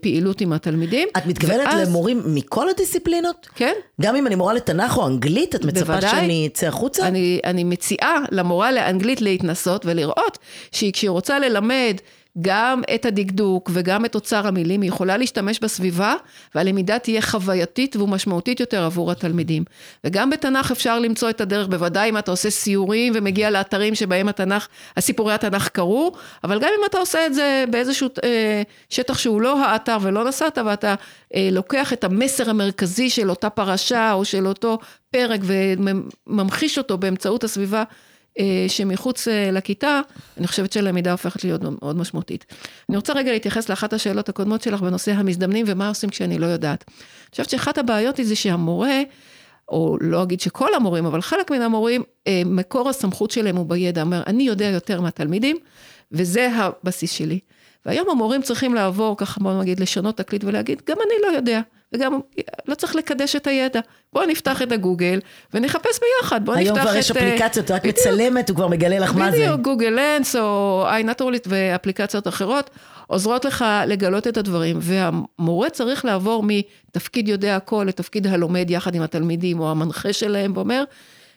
פעילות 0.00 0.40
עם 0.40 0.52
התלמידים. 0.52 1.08
את 1.16 1.26
מתכוונת 1.26 1.66
ואז... 1.66 1.88
למורים 1.88 2.22
מכל 2.26 2.68
הדיסציפלינות? 2.68 3.48
כן. 3.54 3.72
גם 4.00 4.16
אם 4.16 4.26
אני 4.26 4.34
מורה 4.34 4.54
לתנ"ך 4.54 4.96
או 4.96 5.06
אנגלית, 5.06 5.54
את 5.54 5.64
מצפה 5.64 5.84
בוודאי, 5.84 6.10
שאני 6.10 6.46
אצא 6.46 6.66
החוצה? 6.66 7.06
אני, 7.08 7.40
אני 7.44 7.64
מציעה 7.64 8.18
למורה 8.30 8.72
לאנגלית 8.72 9.20
להתנסות 9.20 9.86
ולראות 9.86 10.38
שכשהיא 10.72 11.10
רוצה 11.10 11.38
ללמד 11.38 11.96
גם 12.40 12.82
את 12.94 13.06
הדקדוק 13.06 13.70
וגם 13.72 14.04
את 14.04 14.14
אוצר 14.14 14.46
המילים, 14.46 14.80
היא 14.80 14.88
יכולה 14.88 15.16
להשתמש 15.16 15.58
בסביבה, 15.60 16.14
והלמידה 16.54 16.98
תהיה 16.98 17.22
חווייתית 17.22 17.96
ומשמעותית 17.96 18.60
יותר 18.60 18.84
עבור 18.84 19.10
התלמידים. 19.10 19.64
וגם 20.04 20.30
בתנ"ך 20.30 20.70
אפשר 20.70 20.98
למצוא 20.98 21.30
את 21.30 21.40
הדרך, 21.40 21.66
בוודאי 21.66 22.08
אם 22.08 22.18
אתה 22.18 22.30
עושה 22.30 22.50
סיורים 22.50 23.12
ומגיע 23.16 23.50
לאתרים 23.50 23.94
שבהם 23.94 24.28
התנ"ך, 24.28 24.68
הסיפורי 24.96 25.34
התנ"ך 25.34 25.68
קרו, 25.68 26.12
אבל 26.44 26.58
גם 26.58 26.70
אם 26.78 26.84
אתה 26.86 26.98
עושה 26.98 27.26
את 27.26 27.34
זה 27.34 27.64
באיזשהו 27.70 28.08
אה, 28.24 28.62
שטח 28.90 29.18
שהוא 29.18 29.40
לא 29.40 29.64
האתר 29.64 29.98
ולא 30.00 30.24
נסעת, 30.24 30.58
ואתה 30.66 30.94
אה, 31.34 31.48
לוקח 31.52 31.92
את 31.92 32.04
המסר 32.04 32.50
המרכזי 32.50 33.10
של 33.10 33.30
אותה 33.30 33.50
פרשה 33.50 34.12
או 34.12 34.24
של 34.24 34.46
אותו 34.46 34.78
פרק 35.10 35.40
וממחיש 36.26 36.78
אותו 36.78 36.98
באמצעות 36.98 37.44
הסביבה. 37.44 37.84
אה, 38.38 38.64
שמחוץ 38.68 39.28
אה, 39.28 39.50
לכיתה, 39.50 40.00
אני 40.38 40.46
חושבת 40.46 40.72
שלמידה 40.72 41.12
הופכת 41.12 41.44
להיות 41.44 41.60
מאוד 41.82 41.96
משמעותית. 41.96 42.44
אני 42.88 42.96
רוצה 42.96 43.12
רגע 43.12 43.32
להתייחס 43.32 43.68
לאחת 43.68 43.92
השאלות 43.92 44.28
הקודמות 44.28 44.62
שלך 44.62 44.80
בנושא 44.80 45.12
המזדמנים 45.12 45.66
ומה 45.68 45.88
עושים 45.88 46.10
כשאני 46.10 46.38
לא 46.38 46.46
יודעת. 46.46 46.84
אני 46.88 47.30
חושבת 47.30 47.50
שאחת 47.50 47.78
הבעיות 47.78 48.16
היא 48.16 48.26
זה 48.26 48.36
שהמורה, 48.36 49.02
או 49.68 49.96
לא 50.00 50.22
אגיד 50.22 50.40
שכל 50.40 50.74
המורים, 50.74 51.06
אבל 51.06 51.20
חלק 51.20 51.50
מן 51.50 51.62
המורים, 51.62 52.02
אה, 52.26 52.42
מקור 52.46 52.88
הסמכות 52.88 53.30
שלהם 53.30 53.56
הוא 53.56 53.66
בידע, 53.66 54.02
אומר, 54.02 54.22
אני 54.26 54.42
יודע 54.42 54.66
יותר 54.66 55.00
מהתלמידים, 55.00 55.56
וזה 56.12 56.48
הבסיס 56.54 57.10
שלי. 57.12 57.38
והיום 57.86 58.10
המורים 58.10 58.42
צריכים 58.42 58.74
לעבור, 58.74 59.16
ככה 59.16 59.40
בוא 59.40 59.60
נגיד, 59.60 59.80
לשנות 59.80 60.16
תקליט 60.16 60.44
ולהגיד, 60.44 60.82
גם 60.86 60.96
אני 61.06 61.14
לא 61.22 61.36
יודע. 61.36 61.60
וגם 61.92 62.20
לא 62.66 62.74
צריך 62.74 62.96
לקדש 62.96 63.36
את 63.36 63.46
הידע. 63.46 63.80
בואו 64.12 64.26
נפתח 64.26 64.62
את 64.62 64.72
הגוגל 64.72 65.20
ונחפש 65.54 65.98
ביחד, 66.00 66.44
בואו 66.44 66.56
נפתח 66.56 66.72
את... 66.72 66.76
היום 66.76 66.86
כבר 66.86 66.96
יש 66.96 67.10
אפליקציות, 67.10 67.70
רק 67.70 67.84
מצלמת, 67.84 68.48
הוא 68.48 68.56
כבר 68.56 68.68
מגלה 68.68 68.98
לך 68.98 69.14
מה 69.14 69.30
זה. 69.30 69.36
בדיוק, 69.36 69.60
גוגל 69.60 69.98
לנס 70.00 70.36
או 70.36 70.84
איינטורליט 70.86 71.46
ואפליקציות 71.50 72.28
אחרות 72.28 72.70
עוזרות 73.06 73.44
לך 73.44 73.64
לגלות 73.86 74.26
את 74.26 74.36
הדברים, 74.36 74.78
והמורה 74.80 75.70
צריך 75.70 76.04
לעבור 76.04 76.44
מתפקיד 76.46 77.28
יודע 77.28 77.56
הכל 77.56 77.84
לתפקיד 77.88 78.26
הלומד 78.26 78.70
יחד 78.70 78.94
עם 78.94 79.02
התלמידים 79.02 79.60
או 79.60 79.70
המנחה 79.70 80.12
שלהם, 80.12 80.52
ואומר, 80.54 80.84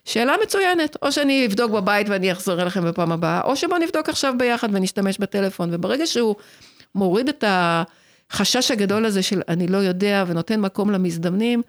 שאלה 0.05 0.35
מצוינת, 0.43 0.97
או 1.01 1.11
שאני 1.11 1.45
אבדוק 1.45 1.71
בבית 1.71 2.09
ואני 2.09 2.31
אחזור 2.31 2.61
אליכם 2.61 2.85
בפעם 2.85 3.11
הבאה, 3.11 3.41
או 3.41 3.55
שבואו 3.55 3.79
נבדוק 3.79 4.09
עכשיו 4.09 4.33
ביחד 4.37 4.69
ונשתמש 4.71 5.17
בטלפון, 5.17 5.69
וברגע 5.71 6.05
שהוא 6.05 6.35
מוריד 6.95 7.29
את 7.29 7.43
ה... 7.43 7.83
החשש 8.31 8.71
הגדול 8.71 9.05
הזה 9.05 9.23
של 9.23 9.41
אני 9.47 9.67
לא 9.67 9.77
יודע 9.77 10.23
ונותן 10.27 10.59
מקום 10.59 10.91
למזדמנים, 10.91 11.61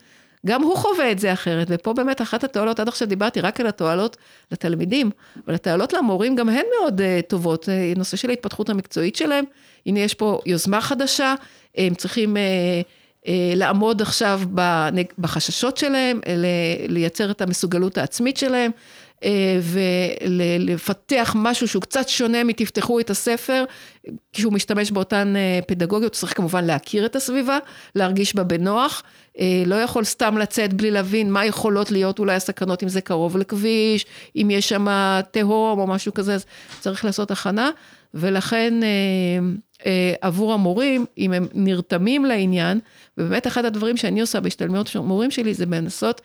גם 0.47 0.63
הוא 0.63 0.77
חווה 0.77 1.13
את 1.13 1.19
זה 1.19 1.33
אחרת, 1.33 1.67
ופה 1.71 1.93
באמת 1.93 2.23
אחת 2.23 2.45
התועלות, 2.45 2.81
עד 2.81 2.89
עכשיו 2.89 3.09
דיברתי 3.09 3.41
רק 3.41 3.61
על 3.61 3.67
התועלות 3.67 4.17
לתלמידים, 4.53 5.11
אבל 5.47 5.55
התועלות 5.55 5.93
למורים 5.93 6.37
גם 6.37 6.49
הן 6.49 6.65
מאוד 6.81 7.01
uh, 7.01 7.03
טובות, 7.29 7.65
uh, 7.65 7.99
נושא 7.99 8.17
של 8.17 8.31
ההתפתחות 8.31 8.71
המקצועית 8.71 9.17
שלהם, 9.17 9.45
הנה 9.87 10.01
יש 10.01 10.15
פה 10.15 10.41
יוזמה 10.47 10.81
חדשה, 10.81 11.35
הם 11.77 11.95
צריכים 11.95 12.37
uh, 12.37 12.39
uh, 13.25 13.29
לעמוד 13.57 14.03
עכשיו 14.03 14.41
בחששות 15.19 15.77
שלהם, 15.77 16.21
לייצר 16.89 17.31
את 17.31 17.41
המסוגלות 17.43 17.99
העצמית 17.99 18.37
שלהם, 18.37 18.71
ולפתח 19.63 21.37
משהו 21.39 21.69
שהוא 21.69 21.83
קצת 21.83 22.09
שונה 22.09 22.45
מתפתחו 22.45 23.01
את 23.01 23.11
הספר, 23.11 23.65
כשהוא 24.33 24.53
משתמש 24.53 24.91
באותן 24.91 25.37
אה, 25.37 25.61
פדגוגיות, 25.67 26.13
צריך 26.13 26.37
כמובן 26.37 26.65
להכיר 26.65 27.07
את 27.07 27.17
הסביבה, 27.17 27.59
להרגיש 27.95 28.37
בה 28.37 28.43
בנוח, 28.43 29.03
אה, 29.39 29.63
לא 29.67 29.75
יכול 29.75 30.05
סתם 30.05 30.39
לצאת 30.39 30.73
בלי 30.73 30.91
להבין 30.91 31.33
מה 31.33 31.47
יכולות 31.47 31.91
להיות 31.91 32.19
אולי 32.19 32.35
הסכנות 32.35 32.83
אם 32.83 32.89
זה 32.89 33.01
קרוב 33.01 33.37
לכביש, 33.37 34.07
אם 34.37 34.49
יש 34.51 34.69
שם 34.69 34.87
תהום 35.31 35.79
או 35.79 35.87
משהו 35.87 36.15
כזה, 36.15 36.35
אז 36.35 36.47
צריך 36.81 37.05
לעשות 37.05 37.31
הכנה, 37.31 37.71
ולכן 38.15 38.75
עבור 40.21 40.53
המורים, 40.53 41.07
אם 41.19 41.33
הם 41.33 41.47
נרתמים 41.55 42.25
לעניין, 42.25 42.81
ובאמת 43.19 43.47
אחד 43.47 43.65
הדברים 43.65 43.97
שאני 43.97 44.21
עושה 44.21 44.41
בהשתלמויות 44.41 44.87
של 44.87 44.99
מורים 44.99 45.31
שלי 45.31 45.55
זה 45.55 45.65
לנסות 45.67 46.21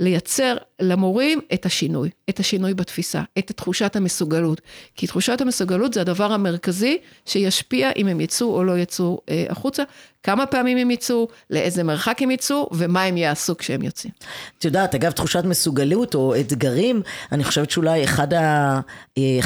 לייצר 0.00 0.56
למורים 0.80 1.40
את 1.54 1.66
השינוי, 1.66 2.10
את 2.30 2.40
השינוי 2.40 2.74
בתפיסה, 2.74 3.22
את 3.38 3.52
תחושת 3.52 3.96
המסוגלות. 3.96 4.60
כי 4.96 5.06
תחושת 5.06 5.40
המסוגלות 5.40 5.94
זה 5.94 6.00
הדבר 6.00 6.32
המרכזי 6.32 6.98
שישפיע 7.26 7.90
אם 7.96 8.06
הם 8.06 8.20
יצאו 8.20 8.54
או 8.54 8.64
לא 8.64 8.78
יצאו 8.78 9.20
אה, 9.28 9.46
החוצה, 9.48 9.82
כמה 10.22 10.46
פעמים 10.46 10.78
הם 10.78 10.90
יצאו, 10.90 11.28
לאיזה 11.50 11.82
מרחק 11.82 12.22
הם 12.22 12.30
יצאו, 12.30 12.68
ומה 12.72 13.02
הם 13.02 13.16
יעשו 13.16 13.56
כשהם 13.56 13.82
יוצאים. 13.82 14.12
את 14.58 14.64
יודעת, 14.64 14.94
אגב, 14.94 15.10
תחושת 15.10 15.44
מסוגלות 15.44 16.14
או 16.14 16.34
אתגרים, 16.40 17.02
אני 17.32 17.44
חושבת 17.44 17.70
שאולי 17.70 18.04
אחד 18.04 18.34
ה... 18.34 18.80
אה. 19.18 19.38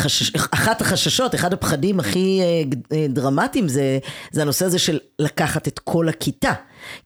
אחת 0.50 0.80
החששות, 0.80 1.34
אחד 1.34 1.52
הפחדים 1.52 2.00
הכי 2.00 2.40
אה, 2.42 2.62
אה, 2.96 3.06
דרמטיים 3.08 3.68
זה, 3.68 3.98
זה 4.32 4.42
הנושא 4.42 4.64
הזה 4.64 4.78
של 4.78 4.98
לקחת 5.18 5.68
את 5.68 5.78
כל 5.78 6.08
הכיתה. 6.08 6.52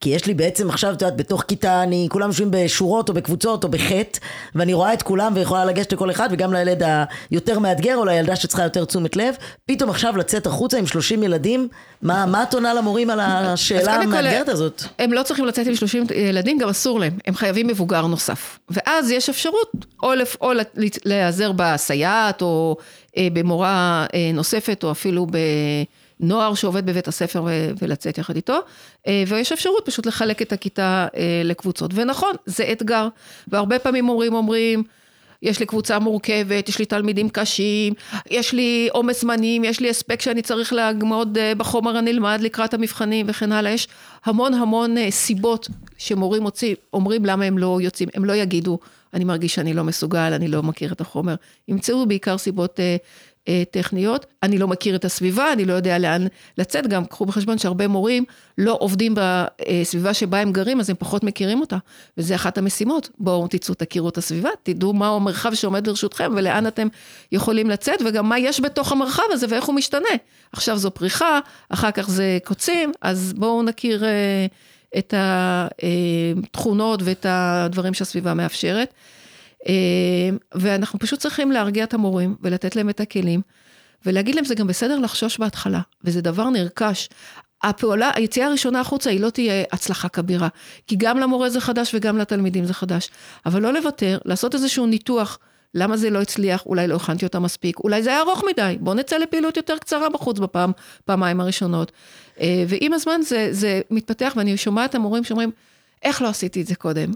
כי 0.00 0.10
יש 0.10 0.26
לי 0.26 0.34
בעצם 0.34 0.70
עכשיו, 0.70 0.92
את 0.92 1.02
יודעת, 1.02 1.16
בתוך 1.16 1.44
כיתה, 1.48 1.82
אני, 1.82 2.06
כולם 2.10 2.28
יושבים 2.28 2.48
בשורות 2.50 3.08
או 3.08 3.14
בקבוצות 3.14 3.64
או 3.64 3.68
בחטא, 3.68 4.18
ואני 4.54 4.74
רואה 4.74 4.92
את 4.92 5.02
כולם 5.02 5.32
ויכולה 5.36 5.64
לגשת 5.64 5.92
לכל 5.92 6.10
אחד, 6.10 6.28
וגם 6.32 6.52
לילד 6.52 6.82
היותר 7.30 7.58
מאתגר, 7.58 7.96
או 7.96 8.04
לילדה 8.04 8.36
שצריכה 8.36 8.62
יותר 8.62 8.84
תשומת 8.84 9.16
לב, 9.16 9.34
פתאום 9.66 9.90
עכשיו 9.90 10.16
לצאת 10.16 10.46
החוצה 10.46 10.78
עם 10.78 10.86
30 10.86 11.22
ילדים, 11.22 11.68
מה, 12.02 12.26
מה 12.26 12.42
את 12.42 12.54
עונה 12.54 12.74
למורים 12.74 13.10
על 13.10 13.20
השאלה 13.20 13.94
המאתגרת 13.94 14.48
הזאת? 14.48 14.82
הם 14.98 15.12
לא 15.12 15.22
צריכים 15.22 15.44
לצאת 15.44 15.66
עם 15.66 15.74
30 15.74 16.06
ילדים, 16.14 16.58
גם 16.58 16.68
אסור 16.68 17.00
להם, 17.00 17.18
הם 17.26 17.34
חייבים 17.34 17.66
מבוגר 17.66 18.06
נוסף. 18.06 18.58
ואז 18.70 19.10
יש 19.10 19.28
אפשרות 19.28 19.72
או, 20.02 20.14
לפ, 20.14 20.36
או 20.40 20.52
להיעזר 21.04 21.52
בסייעת, 21.56 22.42
או 22.42 22.76
אה, 23.16 23.28
במורה 23.32 24.06
אה, 24.14 24.30
נוספת, 24.34 24.84
או 24.84 24.90
אפילו 24.90 25.26
ב... 25.30 25.36
נוער 26.20 26.54
שעובד 26.54 26.86
בבית 26.86 27.08
הספר 27.08 27.44
ולצאת 27.78 28.18
יחד 28.18 28.36
איתו, 28.36 28.58
אה, 29.06 29.24
ויש 29.26 29.52
אפשרות 29.52 29.82
פשוט 29.86 30.06
לחלק 30.06 30.42
את 30.42 30.52
הכיתה 30.52 31.06
אה, 31.16 31.42
לקבוצות. 31.44 31.90
ונכון, 31.94 32.34
זה 32.46 32.72
אתגר, 32.72 33.08
והרבה 33.48 33.78
פעמים 33.78 34.04
מורים 34.04 34.34
אומרים, 34.34 34.82
יש 35.42 35.60
לי 35.60 35.66
קבוצה 35.66 35.98
מורכבת, 35.98 36.68
יש 36.68 36.78
לי 36.78 36.84
תלמידים 36.84 37.28
קשים, 37.28 37.92
יש 38.30 38.52
לי 38.52 38.88
עומס 38.92 39.20
זמנים, 39.20 39.64
יש 39.64 39.80
לי 39.80 39.90
הספק 39.90 40.20
שאני 40.20 40.42
צריך 40.42 40.72
לעמוד 40.72 41.38
אה, 41.38 41.54
בחומר 41.54 41.96
הנלמד 41.96 42.38
לקראת 42.42 42.74
המבחנים 42.74 43.26
וכן 43.28 43.52
הלאה. 43.52 43.72
יש 43.72 43.88
המון 44.24 44.54
המון 44.54 45.10
סיבות 45.10 45.68
שמורים 45.98 46.42
מוצאים, 46.42 46.76
אומרים 46.92 47.24
למה 47.24 47.44
הם 47.44 47.58
לא 47.58 47.78
יוצאים, 47.82 48.08
הם 48.14 48.24
לא 48.24 48.32
יגידו, 48.32 48.78
אני 49.14 49.24
מרגיש 49.24 49.54
שאני 49.54 49.74
לא 49.74 49.84
מסוגל, 49.84 50.32
אני 50.32 50.48
לא 50.48 50.62
מכיר 50.62 50.92
את 50.92 51.00
החומר. 51.00 51.34
ימצאו 51.68 52.06
בעיקר 52.06 52.38
סיבות 52.38 52.80
טכניות. 53.70 54.26
אני 54.42 54.58
לא 54.58 54.68
מכיר 54.68 54.96
את 54.96 55.04
הסביבה, 55.04 55.52
אני 55.52 55.64
לא 55.64 55.72
יודע 55.72 55.98
לאן 55.98 56.26
לצאת, 56.58 56.86
גם 56.86 57.04
קחו 57.04 57.26
בחשבון 57.26 57.58
שהרבה 57.58 57.88
מורים 57.88 58.24
לא 58.58 58.76
עובדים 58.80 59.14
בסביבה 59.14 60.14
שבה 60.14 60.40
הם 60.40 60.52
גרים, 60.52 60.80
אז 60.80 60.90
הם 60.90 60.96
פחות 60.98 61.24
מכירים 61.24 61.60
אותה. 61.60 61.76
וזה 62.18 62.34
אחת 62.34 62.58
המשימות. 62.58 63.08
בואו 63.18 63.48
תצאו, 63.48 63.74
תכירו 63.74 64.08
את 64.08 64.18
הסביבה, 64.18 64.50
תדעו 64.62 64.92
מהו 64.92 65.16
המרחב 65.16 65.54
שעומד 65.54 65.88
ברשותכם 65.88 66.32
ולאן 66.36 66.66
אתם 66.66 66.88
יכולים 67.32 67.70
לצאת, 67.70 68.02
וגם 68.06 68.28
מה 68.28 68.38
יש 68.38 68.60
בתוך 68.60 68.92
המרחב 68.92 69.22
הזה 69.30 69.46
ואיך 69.50 69.64
הוא 69.64 69.74
משתנה. 69.74 70.08
עכשיו 70.52 70.78
זו 70.78 70.90
פריחה, 70.90 71.38
אחר 71.68 71.90
כך 71.90 72.10
זה 72.10 72.38
קוצים, 72.44 72.92
אז 73.02 73.32
בואו 73.36 73.62
נכיר 73.62 74.04
אה, 74.04 74.46
את 74.98 75.14
התכונות 75.16 77.00
ואת 77.04 77.26
הדברים 77.28 77.94
שהסביבה 77.94 78.34
מאפשרת. 78.34 78.94
אה, 79.68 79.72
ואנחנו 80.54 80.98
פשוט 80.98 81.18
צריכים 81.18 81.52
להרגיע 81.52 81.84
את 81.84 81.94
המורים 81.94 82.36
ולתת 82.42 82.76
להם 82.76 82.90
את 82.90 83.00
הכלים, 83.00 83.40
ולהגיד 84.06 84.34
להם 84.34 84.44
זה 84.44 84.54
גם 84.54 84.66
בסדר 84.66 84.98
לחשוש 84.98 85.38
בהתחלה, 85.38 85.80
וזה 86.04 86.20
דבר 86.20 86.50
נרכש. 86.50 87.08
הפעולה, 87.62 88.10
היציאה 88.14 88.46
הראשונה 88.46 88.80
החוצה 88.80 89.10
היא 89.10 89.20
לא 89.20 89.30
תהיה 89.30 89.64
הצלחה 89.72 90.08
כבירה, 90.08 90.48
כי 90.86 90.96
גם 90.98 91.18
למורה 91.18 91.50
זה 91.50 91.60
חדש 91.60 91.94
וגם 91.94 92.18
לתלמידים 92.18 92.64
זה 92.64 92.74
חדש. 92.74 93.08
אבל 93.46 93.62
לא 93.62 93.72
לוותר, 93.72 94.18
לעשות 94.24 94.54
איזשהו 94.54 94.86
ניתוח, 94.86 95.38
למה 95.74 95.96
זה 95.96 96.10
לא 96.10 96.22
הצליח, 96.22 96.66
אולי 96.66 96.88
לא 96.88 96.96
הכנתי 96.96 97.24
אותה 97.24 97.38
מספיק, 97.38 97.78
אולי 97.78 98.02
זה 98.02 98.10
היה 98.10 98.20
ארוך 98.20 98.44
מדי, 98.50 98.76
בואו 98.80 98.94
נצא 98.94 99.16
לפעילות 99.16 99.56
יותר 99.56 99.78
קצרה 99.78 100.08
בחוץ 100.08 100.38
בפעם, 100.38 100.72
פעמיים 101.04 101.40
הראשונות. 101.40 101.92
אה, 102.40 102.64
ועם 102.68 102.92
הזמן 102.92 103.20
זה, 103.22 103.48
זה 103.50 103.80
מתפתח, 103.90 104.32
ואני 104.36 104.56
שומעת 104.56 104.94
המורים 104.94 105.24
שאומרים, 105.24 105.50
איך 106.02 106.22
לא 106.22 106.28
עשיתי 106.28 106.60
את 106.62 106.66
זה 106.66 106.74
קודם? 106.74 107.12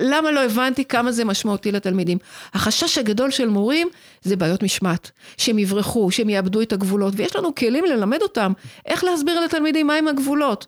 למה 0.00 0.30
לא 0.30 0.44
הבנתי 0.44 0.84
כמה 0.84 1.12
זה 1.12 1.24
משמעותי 1.24 1.72
לתלמידים? 1.72 2.18
החשש 2.54 2.98
הגדול 2.98 3.30
של 3.30 3.48
מורים 3.48 3.88
זה 4.22 4.36
בעיות 4.36 4.62
משמעת, 4.62 5.10
שהם 5.36 5.58
יברחו, 5.58 6.10
שהם 6.10 6.28
יאבדו 6.28 6.62
את 6.62 6.72
הגבולות, 6.72 7.14
ויש 7.16 7.36
לנו 7.36 7.54
כלים 7.54 7.84
ללמד 7.84 8.22
אותם 8.22 8.52
איך 8.86 9.04
להסביר 9.04 9.40
לתלמידים 9.40 9.86
מהם 9.86 10.08
הגבולות, 10.08 10.66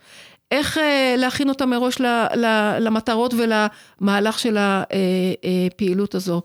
איך 0.51 0.79
אה, 0.79 1.15
להכין 1.19 1.49
אותם 1.49 1.71
מראש 1.71 2.01
ל, 2.01 2.07
ל, 2.35 2.77
למטרות 2.81 3.35
ולמהלך 3.35 4.39
של 4.39 4.57
הפעילות 4.59 6.15
אה, 6.15 6.19
אה, 6.19 6.23
הזו. 6.23 6.43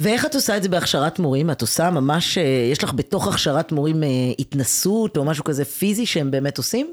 ואיך 0.00 0.26
את 0.26 0.34
עושה 0.34 0.56
את 0.56 0.62
זה 0.62 0.68
בהכשרת 0.68 1.18
מורים? 1.18 1.50
את 1.50 1.60
עושה 1.60 1.90
ממש, 1.90 2.38
אה, 2.38 2.68
יש 2.72 2.84
לך 2.84 2.92
בתוך 2.94 3.28
הכשרת 3.28 3.72
מורים 3.72 4.02
אה, 4.02 4.08
התנסות 4.38 5.16
או 5.16 5.24
משהו 5.24 5.44
כזה 5.44 5.64
פיזי 5.64 6.06
שהם 6.06 6.30
באמת 6.30 6.58
עושים? 6.58 6.92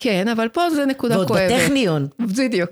כן, 0.00 0.28
אבל 0.28 0.48
פה 0.48 0.70
זה 0.70 0.86
נקודה 0.86 1.14
ועוד 1.14 1.28
כואבת. 1.28 1.50
ועוד 1.50 1.62
בטכניון. 1.62 2.08
בדיוק. 2.18 2.70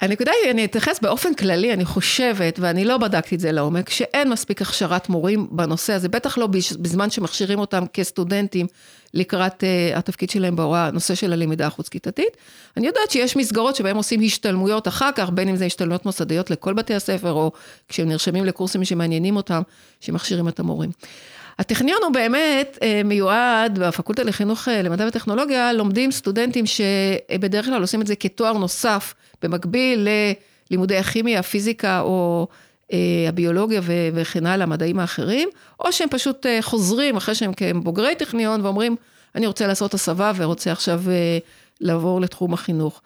הנקודה 0.00 0.32
היא, 0.42 0.50
אני 0.50 0.64
אתייחס 0.64 1.00
באופן 1.00 1.34
כללי, 1.34 1.72
אני 1.72 1.84
חושבת, 1.84 2.58
ואני 2.58 2.84
לא 2.84 2.98
בדקתי 2.98 3.34
את 3.34 3.40
זה 3.40 3.52
לעומק, 3.52 3.90
שאין 3.90 4.30
מספיק 4.30 4.62
הכשרת 4.62 5.08
מורים 5.08 5.46
בנושא 5.50 5.92
הזה, 5.92 6.08
בטח 6.08 6.38
לא 6.38 6.46
בזמן 6.78 7.10
שמכשירים 7.10 7.58
אותם 7.58 7.84
כסטודנטים 7.92 8.66
לקראת 9.14 9.62
uh, 9.62 9.98
התפקיד 9.98 10.30
שלהם 10.30 10.56
בהוראה, 10.56 10.86
הנושא 10.86 11.14
של 11.14 11.32
הלמידה 11.32 11.66
החוץ-כיתתית. 11.66 12.36
אני 12.76 12.86
יודעת 12.86 13.10
שיש 13.10 13.36
מסגרות 13.36 13.76
שבהם 13.76 13.96
עושים 13.96 14.20
השתלמויות 14.24 14.88
אחר 14.88 15.10
כך, 15.14 15.30
בין 15.30 15.48
אם 15.48 15.56
זה 15.56 15.64
השתלמויות 15.64 16.06
מוסדיות 16.06 16.50
לכל 16.50 16.74
בתי 16.74 16.94
הספר, 16.94 17.32
או 17.32 17.52
כשהם 17.88 18.08
נרשמים 18.08 18.44
לקורסים 18.44 18.84
שמעניינים 18.84 19.36
אותם, 19.36 19.62
שמכשירים 20.00 20.48
את 20.48 20.60
המורים. 20.60 20.90
הטכניון 21.58 21.98
הוא 22.02 22.12
באמת 22.12 22.78
אה, 22.82 23.00
מיועד, 23.04 23.78
בפקולטה 23.78 24.22
לחינוך 24.22 24.68
אה, 24.68 24.82
למדע 24.82 25.06
וטכנולוגיה, 25.08 25.72
לומדים 25.72 26.12
סטודנטים 26.12 26.64
שבדרך 26.66 27.64
כלל 27.64 27.80
עושים 27.80 28.02
את 28.02 28.06
זה 28.06 28.16
כתואר 28.16 28.52
נוסף, 28.52 29.14
במקביל 29.42 30.08
ללימודי 30.70 30.96
הכימיה, 30.96 31.40
הפיזיקה 31.40 32.00
או 32.00 32.48
אה, 32.92 32.98
הביולוגיה 33.28 33.80
וכן 34.14 34.46
הלאה, 34.46 34.66
המדעים 34.66 34.98
האחרים, 34.98 35.48
או 35.80 35.92
שהם 35.92 36.08
פשוט 36.08 36.46
חוזרים 36.60 37.16
אחרי 37.16 37.34
שהם 37.34 37.52
כבוגרי 37.54 38.14
טכניון 38.14 38.60
ואומרים, 38.60 38.96
אני 39.34 39.46
רוצה 39.46 39.66
לעשות 39.66 39.94
הסבה 39.94 40.32
ורוצה 40.36 40.72
עכשיו 40.72 41.02
לעבור 41.80 42.20
לתחום 42.20 42.54
החינוך. 42.54 43.00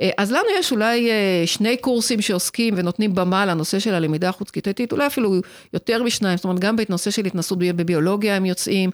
אה, 0.00 0.10
אז 0.18 0.32
לנו 0.32 0.44
יש 0.58 0.72
אולי 0.72 1.10
אה, 1.10 1.42
שני 1.46 1.76
קורסים 1.76 2.20
שעוסקים 2.20 2.74
ונותנים 2.76 3.14
במה 3.14 3.46
לנושא 3.46 3.78
של 3.78 3.94
הלמידה 3.94 4.28
החוץ-כיתתית, 4.28 4.92
אולי 4.92 5.06
אפילו 5.06 5.40
יותר 5.72 6.02
משניים, 6.02 6.36
זאת 6.36 6.44
אומרת, 6.44 6.58
גם 6.58 6.76
בנושא 6.76 7.10
של 7.10 7.26
התנסות 7.26 7.58
בביולוגיה 7.58 8.36
הם 8.36 8.46
יוצאים, 8.46 8.90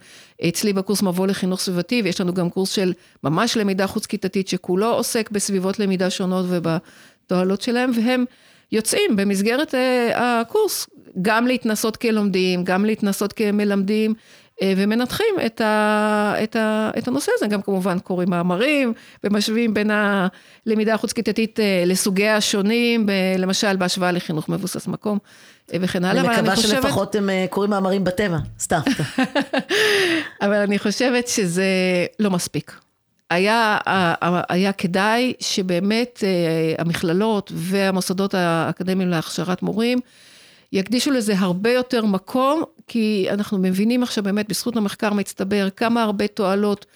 אצלי 0.48 0.72
בקורס 0.72 1.02
מבוא 1.02 1.26
לחינוך 1.26 1.60
סביבתי, 1.60 2.02
ויש 2.04 2.20
לנו 2.20 2.34
גם 2.34 2.50
קורס 2.50 2.70
של 2.70 2.92
ממש 3.24 3.56
למידה 3.56 3.86
חוץ-כיתתית, 3.86 4.48
שכולו 4.48 4.86
עוסק 4.86 5.30
בסביבות 5.30 5.78
למידה 5.78 6.10
שונות 6.10 6.46
ובתועלות 6.48 7.62
שלהם, 7.62 7.90
והם 7.96 8.24
יוצאים 8.72 9.16
במסגרת 9.16 9.74
אה, 9.74 10.40
הקורס, 10.40 10.86
גם 11.22 11.46
להתנסות 11.46 11.96
כלומדים, 11.96 12.64
גם 12.64 12.84
להתנסות 12.84 13.32
כמלמדים, 13.32 14.14
ומנתחים 14.64 15.34
את, 15.46 15.60
ה, 15.60 16.34
את, 16.42 16.56
ה, 16.56 16.90
את 16.98 17.08
הנושא 17.08 17.32
הזה, 17.36 17.46
גם 17.46 17.62
כמובן 17.62 17.98
קוראים 17.98 18.30
מאמרים 18.30 18.92
ומשווים 19.24 19.74
בין 19.74 19.90
הלמידה 19.90 20.94
החוץ-כיתתית 20.94 21.60
אה, 21.60 21.82
לסוגיה 21.86 22.36
השונים, 22.36 23.06
למשל 23.38 23.76
בהשוואה 23.76 24.12
לחינוך 24.12 24.48
מבוסס 24.48 24.86
מקום 24.86 25.18
אה, 25.72 25.78
וכן 25.80 26.04
הלאה. 26.04 26.22
אני 26.22 26.38
מקווה 26.38 26.56
שלפחות 26.56 27.14
הם 27.14 27.30
קוראים 27.50 27.70
מאמרים 27.70 28.04
בטבע, 28.04 28.38
סתם. 28.60 28.80
אבל 30.42 30.56
אני 30.56 30.78
חושבת 30.78 31.28
שזה 31.28 31.66
לא 32.18 32.30
מספיק. 32.30 32.72
היה, 33.30 33.78
היה 34.48 34.72
כדאי 34.72 35.32
שבאמת 35.40 36.24
המכללות 36.78 37.52
והמוסדות 37.54 38.34
האקדמיים 38.34 39.08
להכשרת 39.08 39.62
מורים 39.62 39.98
יקדישו 40.72 41.10
לזה 41.10 41.34
הרבה 41.38 41.70
יותר 41.70 42.04
מקום, 42.04 42.62
כי 42.86 43.26
אנחנו 43.30 43.58
מבינים 43.58 44.02
עכשיו 44.02 44.24
באמת, 44.24 44.48
בזכות 44.48 44.76
המחקר 44.76 45.12
מצטבר, 45.12 45.68
כמה 45.76 46.02
הרבה 46.02 46.26
תועלות 46.26 46.86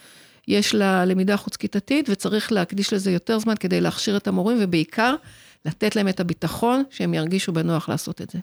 יש 0.49 0.75
ללמידה 0.75 1.37
חוץ-כיתתית, 1.37 2.07
וצריך 2.09 2.53
להקדיש 2.53 2.93
לזה 2.93 3.11
יותר 3.11 3.39
זמן 3.39 3.55
כדי 3.61 3.81
להכשיר 3.81 4.17
את 4.17 4.29
המורים, 4.29 4.57
ובעיקר, 4.61 5.15
לתת 5.65 5.97
להם 5.97 6.09
את 6.09 6.21
הביטחון, 6.21 6.83
שהם 6.91 7.15
ירגישו 7.15 7.53
בנוח 7.53 7.89
לעשות 7.89 8.21
את 8.21 8.31
זה. 8.31 8.39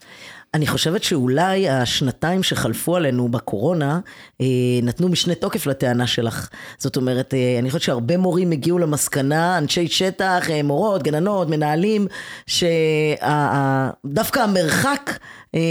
אני 0.54 0.66
חושבת 0.66 1.02
שאולי 1.02 1.68
השנתיים 1.68 2.42
שחלפו 2.42 2.96
עלינו 2.96 3.28
בקורונה, 3.28 4.00
אה, 4.40 4.46
נתנו 4.82 5.08
משנה 5.08 5.34
תוקף 5.34 5.66
לטענה 5.66 6.06
שלך. 6.06 6.48
זאת 6.78 6.96
אומרת, 6.96 7.34
אה, 7.34 7.56
אני 7.58 7.70
חושבת 7.70 7.82
שהרבה 7.82 8.16
מורים 8.16 8.50
הגיעו 8.50 8.78
למסקנה, 8.78 9.58
אנשי 9.58 9.88
שטח, 9.88 10.50
אה, 10.50 10.62
מורות, 10.62 11.02
גננות, 11.02 11.48
מנהלים, 11.48 12.06
שדווקא 12.46 14.40
המרחק 14.40 15.18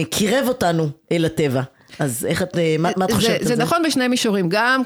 קירב 0.09 0.47
אותנו 0.47 0.89
אל 1.11 1.25
הטבע. 1.25 1.61
אז 1.99 2.25
איך 2.25 2.41
את, 2.41 2.57
מה, 2.79 2.89
מה 2.97 3.05
את 3.05 3.11
חושבת 3.11 3.39
על 3.39 3.47
זה? 3.47 3.55
זה 3.55 3.63
נכון 3.63 3.83
בשני 3.83 4.07
מישורים, 4.07 4.49
גם 4.49 4.81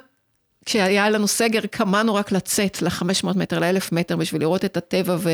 כשהיה 0.66 1.10
לנו 1.10 1.28
סגר, 1.28 1.60
קמנו 1.72 2.16
רק 2.16 2.32
לצאת 2.32 2.82
ל-500 2.82 3.28
מטר, 3.36 3.60
ל-1000 3.60 3.88
מטר 3.92 4.16
בשביל 4.16 4.42
לראות 4.42 4.66
את 4.66 4.78
הטבע 4.78 5.16
ו... 5.20 5.30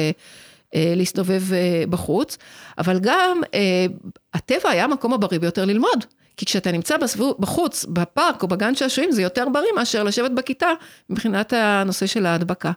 אה, 0.76 0.94
להסתובב 0.96 1.54
אה, 1.54 1.84
בחוץ, 1.90 2.38
אבל 2.78 3.00
גם 3.00 3.42
אה, 3.54 3.86
הטבע 4.34 4.70
היה 4.70 4.84
המקום 4.84 5.14
הבריא 5.14 5.40
ביותר 5.40 5.66
ללמוד. 5.66 6.06
כי 6.38 6.46
כשאתה 6.46 6.72
נמצא 6.72 6.98
בסבוב, 6.98 7.36
בחוץ, 7.40 7.86
בפארק 7.86 8.44
או 8.44 8.48
בגן 8.48 8.76
שעשועים, 8.76 9.12
זה 9.12 9.22
יותר 9.22 9.50
בריא 9.50 9.72
מאשר 9.76 10.04
לשבת 10.04 10.32
בכיתה 10.32 10.70
מבחינת 11.10 11.54
הנושא 11.54 12.06
של 12.06 12.26
ההדבקה. 12.26 12.72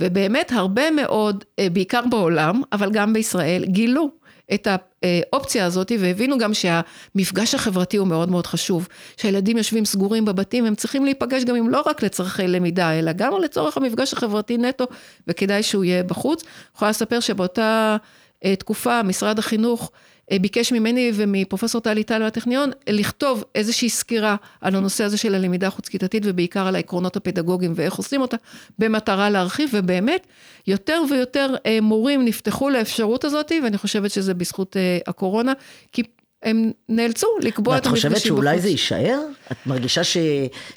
ובאמת 0.00 0.52
הרבה 0.52 0.90
מאוד, 0.90 1.44
בעיקר 1.72 2.00
בעולם, 2.10 2.62
אבל 2.72 2.90
גם 2.90 3.12
בישראל, 3.12 3.64
גילו 3.64 4.10
את 4.54 4.68
האופציה 5.02 5.66
הזאת 5.66 5.92
והבינו 5.98 6.38
גם 6.38 6.50
שהמפגש 6.54 7.54
החברתי 7.54 7.96
הוא 7.96 8.06
מאוד 8.08 8.30
מאוד 8.30 8.46
חשוב. 8.46 8.88
שהילדים 9.16 9.56
יושבים 9.56 9.84
סגורים 9.84 10.24
בבתים, 10.24 10.64
הם 10.64 10.74
צריכים 10.74 11.04
להיפגש 11.04 11.44
גם 11.44 11.56
אם 11.56 11.70
לא 11.70 11.82
רק 11.86 12.02
לצרכי 12.02 12.48
למידה, 12.48 12.98
אלא 12.98 13.12
גם 13.12 13.32
לצורך 13.42 13.76
המפגש 13.76 14.12
החברתי 14.12 14.58
נטו, 14.58 14.84
וכדאי 15.28 15.62
שהוא 15.62 15.84
יהיה 15.84 16.02
בחוץ. 16.02 16.42
אני 16.42 16.50
יכולה 16.74 16.90
לספר 16.90 17.20
שבאותה 17.20 17.96
אה, 18.44 18.56
תקופה 18.56 19.02
משרד 19.02 19.38
החינוך 19.38 19.90
אה, 19.94 20.11
ביקש 20.40 20.72
ממני 20.72 21.10
ומפרופסור 21.14 21.80
טלי 21.80 22.04
טל 22.04 22.22
מהטכניון 22.22 22.70
לכתוב 22.88 23.44
איזושהי 23.54 23.88
סקירה 23.88 24.36
על 24.60 24.74
הנושא 24.76 25.04
הזה 25.04 25.16
של 25.16 25.34
הלמידה 25.34 25.66
החוץ-כיתתית 25.66 26.22
ובעיקר 26.26 26.66
על 26.66 26.74
העקרונות 26.74 27.16
הפדגוגיים 27.16 27.72
ואיך 27.76 27.94
עושים 27.94 28.20
אותה, 28.20 28.36
במטרה 28.78 29.30
להרחיב, 29.30 29.70
ובאמת 29.72 30.26
יותר 30.66 31.02
ויותר 31.10 31.54
אה, 31.66 31.78
מורים 31.82 32.24
נפתחו 32.24 32.70
לאפשרות 32.70 33.24
הזאת, 33.24 33.52
ואני 33.64 33.78
חושבת 33.78 34.10
שזה 34.10 34.34
בזכות 34.34 34.76
אה, 34.76 34.98
הקורונה, 35.06 35.52
כי 35.92 36.02
הם 36.42 36.70
נאלצו 36.88 37.26
לקבוע 37.40 37.76
את 37.76 37.86
המפגשים 37.86 38.10
בחוץ. 38.10 38.14
ואת 38.14 38.22
חושבת 38.22 38.36
שאולי 38.36 38.60
זה 38.60 38.68
יישאר? 38.68 39.20
את 39.52 39.56
מרגישה 39.66 40.04
ש... 40.04 40.16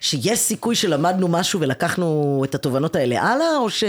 שיש 0.02 0.40
סיכוי 0.40 0.76
שלמדנו 0.76 1.28
משהו 1.28 1.60
ולקחנו 1.60 2.42
את 2.46 2.56
התובנות 2.56 2.96
האלה 2.96 3.22
הלאה, 3.22 3.58
או 3.58 3.70
ש... 3.70 3.84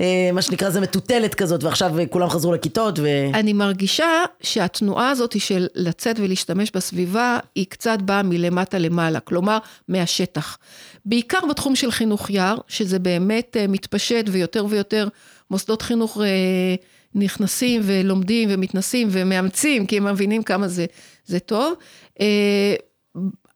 אה, 0.00 0.42
שנקרא 0.42 0.70
זה 0.70 0.80
מטוטלת 0.80 1.34
כזאת, 1.34 1.64
ועכשיו 1.64 1.92
כולם 2.10 2.28
חזרו 2.28 2.52
לכיתות 2.52 2.98
ו... 2.98 3.06
אני 3.34 3.52
מרגישה 3.52 4.24
שהתנועה 4.42 5.10
הזאת 5.10 5.40
של 5.40 5.66
לצאת 5.74 6.18
ולהשתמש 6.18 6.70
בסביבה, 6.74 7.38
היא 7.54 7.66
קצת 7.68 7.98
באה 8.02 8.22
מלמטה 8.22 8.78
למעלה, 8.78 9.20
כלומר, 9.20 9.58
מהשטח. 9.88 10.58
בעיקר 11.04 11.38
בתחום 11.50 11.76
של 11.76 11.90
חינוך 11.90 12.30
יער, 12.30 12.56
שזה 12.68 12.98
באמת 12.98 13.56
אה, 13.60 13.66
מתפשט 13.66 14.24
ויותר 14.28 14.66
ויותר 14.68 15.08
מוסדות 15.50 15.82
חינוך 15.82 16.18
אה, 16.20 16.74
נכנסים 17.14 17.80
ולומדים 17.84 18.48
ומתנסים 18.52 19.08
ומאמצים, 19.10 19.86
כי 19.86 19.96
הם 19.96 20.04
מבינים 20.04 20.42
כמה 20.42 20.68
זה, 20.68 20.86
זה 21.26 21.38
טוב. 21.38 21.74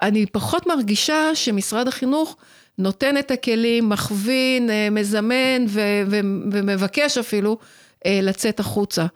אני 0.03 0.27
פחות 0.27 0.67
מרגישה 0.67 1.35
שמשרד 1.35 1.89
החינוך 1.89 2.37
נותן 2.79 3.19
את 3.19 3.31
הכלים, 3.31 3.89
מכווין, 3.89 4.71
אה, 4.71 4.91
מזמן 4.91 5.65
ו- 5.69 5.81
ו- 6.07 6.21
ומבקש 6.53 7.19
אפילו 7.19 7.59
אה, 8.07 8.21
לצאת 8.23 8.61
החוצה. 8.61 9.07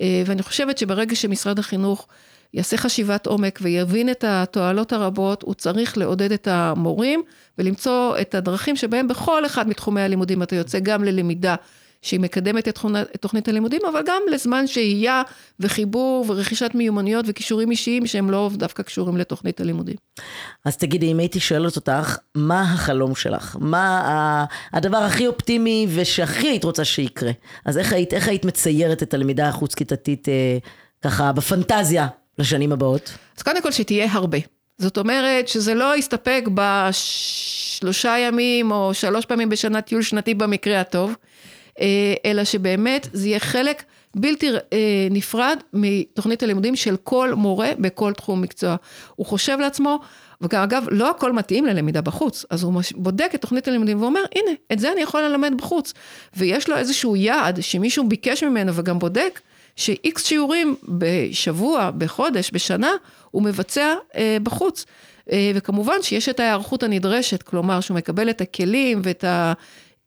אה, 0.00 0.22
ואני 0.26 0.42
חושבת 0.42 0.78
שברגע 0.78 1.14
שמשרד 1.14 1.58
החינוך 1.58 2.06
יעשה 2.54 2.76
חשיבת 2.76 3.26
עומק 3.26 3.58
ויבין 3.62 4.10
את 4.10 4.24
התועלות 4.24 4.92
הרבות, 4.92 5.42
הוא 5.42 5.54
צריך 5.54 5.98
לעודד 5.98 6.32
את 6.32 6.48
המורים 6.48 7.22
ולמצוא 7.58 8.16
את 8.20 8.34
הדרכים 8.34 8.76
שבהם 8.76 9.08
בכל 9.08 9.46
אחד 9.46 9.68
מתחומי 9.68 10.00
הלימודים 10.00 10.42
אתה 10.42 10.56
יוצא 10.56 10.78
גם 10.78 11.04
ללמידה 11.04 11.54
שהיא 12.02 12.20
מקדמת 12.20 12.68
את, 12.68 12.78
תוכנית 13.20 13.48
הלימודים, 13.48 13.80
אבל 13.92 14.00
גם 14.06 14.22
לזמן 14.30 14.66
שהייה 14.66 15.22
וחיבור 15.60 16.24
ורכישת 16.28 16.70
מיומנויות 16.74 17.24
וכישורים 17.28 17.70
אישיים 17.70 18.06
שהם 18.06 18.30
לא 18.30 18.50
דווקא 18.54 18.82
קשורים 18.82 19.16
לתוכנית 19.16 19.60
הלימודים. 19.60 19.96
אז 20.64 20.76
תגידי, 20.76 21.12
אם 21.12 21.18
הייתי 21.18 21.40
שואלת 21.40 21.76
אותך, 21.76 22.16
מה 22.34 22.62
החלום 22.62 23.14
שלך? 23.14 23.56
מה 23.60 24.44
הדבר 24.72 24.98
הכי 24.98 25.26
אופטימי 25.26 25.86
ושהכי 25.94 26.48
היית 26.48 26.64
רוצה 26.64 26.84
שיקרה? 26.84 27.30
אז 27.64 27.78
איך 27.78 27.92
היית, 27.92 28.14
איך 28.14 28.28
היית 28.28 28.44
מציירת 28.44 29.02
את 29.02 29.14
הלמידה 29.14 29.48
החוץ-כיתתית 29.48 30.28
אה, 30.28 30.58
ככה 31.02 31.32
בפנטזיה 31.32 32.06
לשנים 32.38 32.72
הבאות? 32.72 33.12
אז 33.36 33.42
קודם 33.42 33.62
כל 33.62 33.72
שתהיה 33.72 34.12
הרבה. 34.12 34.38
זאת 34.78 34.98
אומרת 34.98 35.48
שזה 35.48 35.74
לא 35.74 35.96
יסתפק 35.96 36.44
בשלושה 36.54 38.18
ימים 38.18 38.70
או 38.70 38.94
שלוש 38.94 39.26
פעמים 39.26 39.48
בשנה 39.48 39.80
טיול 39.80 40.02
שנתי 40.02 40.34
במקרה 40.34 40.80
הטוב, 40.80 41.14
אלא 42.24 42.44
שבאמת 42.44 43.08
זה 43.12 43.28
יהיה 43.28 43.40
חלק 43.40 43.82
בלתי 44.16 44.50
אה, 44.50 44.58
נפרד 45.10 45.58
מתוכנית 45.72 46.42
הלימודים 46.42 46.76
של 46.76 46.96
כל 47.04 47.34
מורה 47.34 47.70
בכל 47.78 48.12
תחום 48.12 48.42
מקצוע. 48.42 48.76
הוא 49.16 49.26
חושב 49.26 49.58
לעצמו, 49.60 49.98
וגם 50.40 50.62
אגב, 50.62 50.84
לא 50.90 51.10
הכל 51.10 51.32
מתאים 51.32 51.66
ללמידה 51.66 52.00
בחוץ, 52.00 52.44
אז 52.50 52.62
הוא 52.62 52.82
בודק 52.94 53.30
את 53.34 53.40
תוכנית 53.40 53.68
הלימודים 53.68 54.02
ואומר, 54.02 54.20
הנה, 54.36 54.50
את 54.72 54.78
זה 54.78 54.92
אני 54.92 55.00
יכול 55.00 55.22
ללמד 55.22 55.52
בחוץ. 55.58 55.92
ויש 56.36 56.68
לו 56.68 56.76
איזשהו 56.76 57.16
יעד 57.16 57.60
שמישהו 57.60 58.08
ביקש 58.08 58.42
ממנו 58.42 58.74
וגם 58.74 58.98
בודק, 58.98 59.40
שאיקס 59.76 60.24
שיעורים 60.24 60.76
בשבוע, 60.88 61.90
בחודש, 61.90 62.50
בשנה, 62.52 62.92
הוא 63.30 63.42
מבצע 63.42 63.94
אה, 64.16 64.36
בחוץ. 64.42 64.86
אה, 65.32 65.52
וכמובן 65.54 66.02
שיש 66.02 66.28
את 66.28 66.40
ההיערכות 66.40 66.82
הנדרשת, 66.82 67.42
כלומר 67.42 67.80
שהוא 67.80 67.96
מקבל 67.96 68.30
את 68.30 68.40
הכלים 68.40 69.00
ואת 69.04 69.24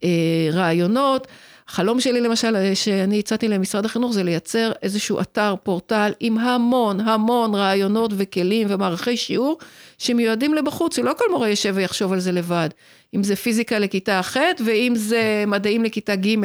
הרעיונות. 0.04 1.28
אה, 1.28 1.32
החלום 1.68 2.00
שלי 2.00 2.22
למשל, 2.22 2.56
אה, 2.56 2.76
שאני 2.76 3.20
הצעתי 3.20 3.48
למשרד 3.48 3.86
החינוך, 3.86 4.14
זה 4.14 4.24
לייצר 4.24 4.72
איזשהו 4.82 5.22
אתר, 5.22 5.56
פורטל, 5.64 6.12
עם 6.20 6.38
המון 6.38 7.00
המון 7.00 7.56
רעיונות 7.56 8.12
וכלים 8.18 8.68
ומערכי 8.70 9.18
שיעור 9.18 9.58
שמיועדים 9.98 10.54
לבחוץ, 10.54 10.96
שלא 10.96 11.12
כל 11.18 11.26
מורה 11.32 11.50
יושב 11.50 11.74
ויחשוב 11.76 12.14
על 12.14 12.20
זה 12.20 12.32
לבד. 12.32 12.70
אם 13.16 13.24
זה 13.24 13.36
פיזיקה 13.36 13.80
לכיתה 13.80 14.22
ח' 14.24 14.38
ואם 14.66 14.94
זה 14.96 15.44
מדעים 15.48 15.84
לכיתה 15.84 16.16
ג', 16.16 16.36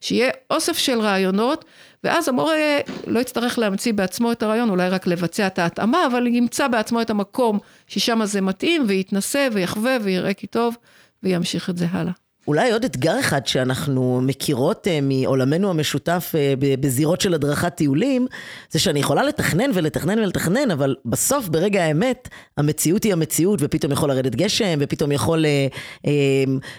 שיהיה 0.00 0.30
אוסף 0.50 0.78
של 0.78 1.00
רעיונות, 1.00 1.64
ואז 2.04 2.28
המורה 2.28 2.78
לא 3.06 3.20
יצטרך 3.20 3.58
להמציא 3.58 3.92
בעצמו 3.92 4.32
את 4.32 4.42
הרעיון, 4.42 4.70
אולי 4.70 4.88
רק 4.88 5.06
לבצע 5.06 5.46
את 5.46 5.58
ההתאמה, 5.58 6.06
אבל 6.06 6.26
ימצא 6.26 6.68
בעצמו 6.68 7.02
את 7.02 7.10
המקום 7.10 7.58
ששם 7.86 8.24
זה 8.24 8.40
מתאים, 8.40 8.84
ויתנסה 8.88 9.48
ויחווה 9.52 9.96
ויראה 10.02 10.34
כי 10.34 10.46
טוב, 10.46 10.76
וימשיך 11.22 11.70
את 11.70 11.78
זה 11.78 11.86
הלאה. 11.90 12.12
אולי 12.46 12.72
עוד 12.72 12.84
אתגר 12.84 13.20
אחד 13.20 13.46
שאנחנו 13.46 14.20
מכירות 14.22 14.86
uh, 14.86 14.90
מעולמנו 15.02 15.70
המשותף 15.70 16.32
uh, 16.32 16.60
בזירות 16.80 17.20
של 17.20 17.34
הדרכת 17.34 17.74
טיולים, 17.74 18.26
זה 18.70 18.78
שאני 18.78 19.00
יכולה 19.00 19.22
לתכנן 19.22 19.70
ולתכנן 19.74 20.18
ולתכנן, 20.18 20.70
אבל 20.70 20.96
בסוף, 21.04 21.48
ברגע 21.48 21.82
האמת, 21.84 22.28
המציאות 22.56 23.04
היא 23.04 23.12
המציאות, 23.12 23.58
ופתאום 23.62 23.92
יכול 23.92 24.08
לרדת 24.08 24.34
גשם, 24.34 24.78
ופתאום 24.80 25.12
יכול 25.12 25.44
uh, 25.44 26.06
uh, 26.06 26.10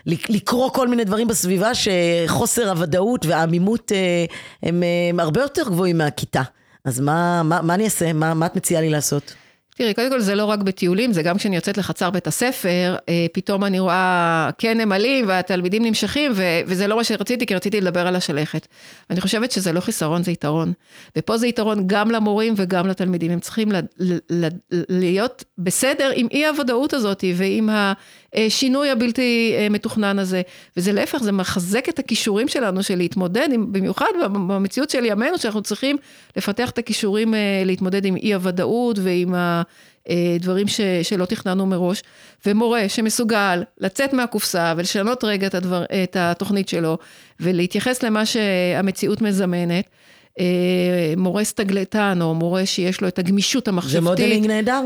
לקרוא 0.06 0.69
כל 0.69 0.88
מיני 0.88 1.04
דברים 1.04 1.28
בסביבה 1.28 1.71
שחוסר 1.74 2.69
הוודאות 2.69 3.26
והעמימות 3.26 3.91
uh, 3.91 4.34
הם, 4.63 4.84
uh, 5.17 5.21
הרבה 5.21 5.41
יותר 5.41 5.63
גבוהים 5.69 5.97
מהכיתה. 5.97 6.41
אז 6.86 7.00
מה, 7.00 7.43
מה, 7.43 7.62
מה 7.62 7.74
אני 7.74 7.86
אעשה? 7.86 8.13
מה, 8.13 8.34
מה 8.34 8.45
את 8.45 8.56
מציעה 8.56 8.82
לי 8.82 8.89
לעשות? 8.89 9.34
תראי, 9.81 9.93
קודם 9.93 10.09
כל 10.09 10.19
זה 10.19 10.35
לא 10.35 10.45
רק 10.45 10.59
בטיולים, 10.59 11.13
זה 11.13 11.23
גם 11.23 11.37
כשאני 11.37 11.55
יוצאת 11.55 11.77
לחצר 11.77 12.09
בית 12.09 12.27
הספר, 12.27 12.95
אה, 13.09 13.25
פתאום 13.33 13.63
אני 13.63 13.79
רואה 13.79 14.49
כן 14.57 14.81
נמלים 14.81 15.27
והתלמידים 15.27 15.85
נמשכים, 15.85 16.31
ו- 16.35 16.61
וזה 16.67 16.87
לא 16.87 16.95
מה 16.95 17.03
שרציתי, 17.03 17.45
כי 17.45 17.55
רציתי 17.55 17.81
לדבר 17.81 18.07
על 18.07 18.15
השלכת. 18.15 18.67
ואני 19.09 19.21
חושבת 19.21 19.51
שזה 19.51 19.71
לא 19.73 19.79
חיסרון, 19.79 20.23
זה 20.23 20.31
יתרון. 20.31 20.73
ופה 21.17 21.37
זה 21.37 21.47
יתרון 21.47 21.83
גם 21.87 22.11
למורים 22.11 22.53
וגם 22.57 22.87
לתלמידים. 22.87 23.31
הם 23.31 23.39
צריכים 23.39 23.71
ל- 23.71 23.79
ל- 23.99 24.17
ל- 24.29 24.47
להיות 24.89 25.43
בסדר 25.57 26.11
עם 26.15 26.27
אי 26.31 26.45
הוודאות 26.45 26.93
הזאת 26.93 27.23
ועם 27.35 27.69
השינוי 28.33 28.89
הבלתי 28.89 29.55
אה, 29.57 29.69
מתוכנן 29.69 30.19
הזה. 30.19 30.41
וזה 30.77 30.91
להפך, 30.91 31.17
זה 31.17 31.31
מחזק 31.31 31.89
את 31.89 31.99
הכישורים 31.99 32.47
שלנו 32.47 32.83
של 32.83 32.95
להתמודד, 32.95 33.47
עם, 33.51 33.71
במיוחד 33.71 34.11
במציאות 34.47 34.89
של 34.89 35.05
ימינו, 35.05 35.37
שאנחנו 35.37 35.61
צריכים 35.61 35.97
לפתח 36.37 36.69
את 36.69 36.77
הכישורים 36.77 37.33
אה, 37.33 37.63
להתמודד 37.65 38.05
עם 38.05 38.15
אי 38.15 38.33
הוודאות 38.33 38.99
ועם 38.99 39.33
ה... 39.33 39.61
אה, 40.09 40.35
דברים 40.39 40.67
ש, 40.67 40.81
שלא 41.03 41.25
תכננו 41.25 41.65
מראש, 41.65 42.03
ומורה 42.45 42.89
שמסוגל 42.89 43.63
לצאת 43.77 44.13
מהקופסה 44.13 44.73
ולשנות 44.77 45.23
רגע 45.23 45.47
את, 45.47 45.55
הדבר, 45.55 45.83
את 46.03 46.15
התוכנית 46.19 46.69
שלו 46.69 46.97
ולהתייחס 47.39 48.03
למה 48.03 48.25
שהמציאות 48.25 49.21
מזמנת. 49.21 49.85
אה, 50.39 51.13
מורה 51.17 51.43
סתגלתן 51.43 52.19
או 52.21 52.35
מורה 52.35 52.65
שיש 52.65 53.01
לו 53.01 53.07
את 53.07 53.19
הגמישות 53.19 53.67
המחשבתית. 53.67 54.03
זה 54.03 54.09
modeling 54.10 54.47
נהדר. 54.47 54.81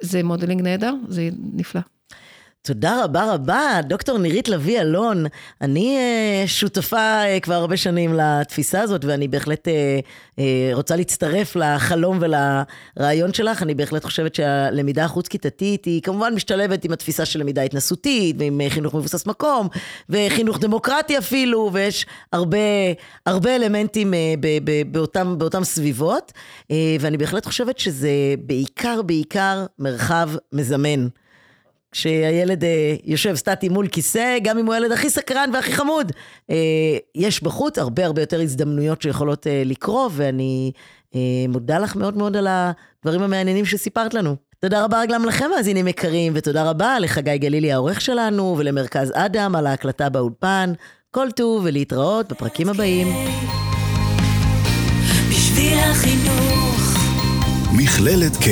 זה 0.00 0.22
modeling 0.22 0.62
נהדר, 0.62 0.94
זה 1.08 1.28
נפלא. 1.52 1.80
תודה 2.66 3.04
רבה 3.04 3.34
רבה, 3.34 3.80
דוקטור 3.88 4.18
נירית 4.18 4.48
לביא 4.48 4.80
אלון. 4.80 5.26
אני 5.60 5.98
uh, 6.44 6.48
שותפה 6.48 7.22
uh, 7.22 7.40
כבר 7.40 7.54
הרבה 7.54 7.76
שנים 7.76 8.14
לתפיסה 8.14 8.80
הזאת, 8.80 9.04
ואני 9.04 9.28
בהחלט 9.28 9.68
uh, 9.68 9.70
uh, 10.36 10.40
רוצה 10.72 10.96
להצטרף 10.96 11.56
לחלום 11.56 12.18
ולרעיון 12.20 13.32
שלך. 13.32 13.62
אני 13.62 13.74
בהחלט 13.74 14.04
חושבת 14.04 14.34
שהלמידה 14.34 15.04
החוץ-כיתתית 15.04 15.84
היא 15.84 16.02
כמובן 16.02 16.34
משתלבת 16.34 16.84
עם 16.84 16.92
התפיסה 16.92 17.24
של 17.24 17.40
למידה 17.40 17.62
התנסותית, 17.62 18.36
ועם 18.38 18.60
uh, 18.60 18.70
חינוך 18.70 18.94
מבוסס 18.94 19.26
מקום, 19.26 19.68
וחינוך 20.08 20.58
דמוקרטי 20.58 21.18
אפילו, 21.18 21.70
ויש 21.72 22.06
הרבה, 22.32 22.58
הרבה 23.26 23.56
אלמנטים 23.56 24.12
uh, 24.12 24.16
ב, 24.40 24.46
ב, 24.64 24.92
באותם, 24.92 25.34
באותם 25.38 25.64
סביבות, 25.64 26.32
uh, 26.62 26.74
ואני 27.00 27.16
בהחלט 27.16 27.46
חושבת 27.46 27.78
שזה 27.78 28.10
בעיקר, 28.38 29.02
בעיקר 29.02 29.66
מרחב 29.78 30.30
מזמן. 30.52 31.06
שהילד 31.96 32.64
אה, 32.64 32.94
יושב 33.04 33.34
סטטי 33.34 33.68
מול 33.68 33.88
כיסא, 33.88 34.38
גם 34.42 34.58
אם 34.58 34.66
הוא 34.66 34.74
הילד 34.74 34.92
הכי 34.92 35.10
סקרן 35.10 35.50
והכי 35.52 35.72
חמוד. 35.72 36.12
אה, 36.50 36.56
יש 37.14 37.42
בחוץ 37.42 37.78
הרבה 37.78 38.06
הרבה 38.06 38.22
יותר 38.22 38.40
הזדמנויות 38.40 39.02
שיכולות 39.02 39.46
אה, 39.46 39.62
לקרות, 39.64 40.12
ואני 40.14 40.72
אה, 41.14 41.20
מודה 41.48 41.78
לך 41.78 41.96
מאוד 41.96 42.16
מאוד 42.16 42.36
על 42.36 42.46
הדברים 42.50 43.22
המעניינים 43.22 43.64
שסיפרת 43.64 44.14
לנו. 44.14 44.36
תודה 44.60 44.84
רבה 44.84 45.02
גם 45.08 45.24
לכם, 45.24 45.50
מאזינים 45.56 45.88
יקרים, 45.88 46.32
ותודה 46.36 46.70
רבה 46.70 46.98
לחגי 46.98 47.38
גלילי 47.38 47.72
העורך 47.72 48.00
שלנו, 48.00 48.54
ולמרכז 48.58 49.12
אדם 49.14 49.56
על 49.56 49.66
ההקלטה 49.66 50.08
באולפן. 50.08 50.72
כל 51.10 51.30
טוב 51.30 51.62
ולהתראות 51.64 52.28
בפרקים 52.28 52.68
הבאים. 52.68 53.06
בשביל 55.30 55.78
החינוך. 55.78 56.98
מכללת 57.72 58.32
K, 58.32 58.46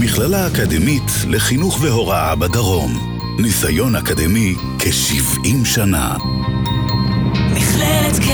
מכללה 0.00 0.46
אקדמית 0.46 1.10
לחינוך 1.28 1.78
והוראה 1.82 2.34
בדרום. 2.34 3.18
ניסיון 3.38 3.96
אקדמי 3.96 4.54
כ-70 4.78 5.64
שנה. 5.64 6.16
מכללת 7.52 8.14
K. 8.14 8.28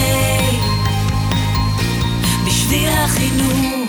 בשביל 2.46 2.88
החינוך. 2.88 3.81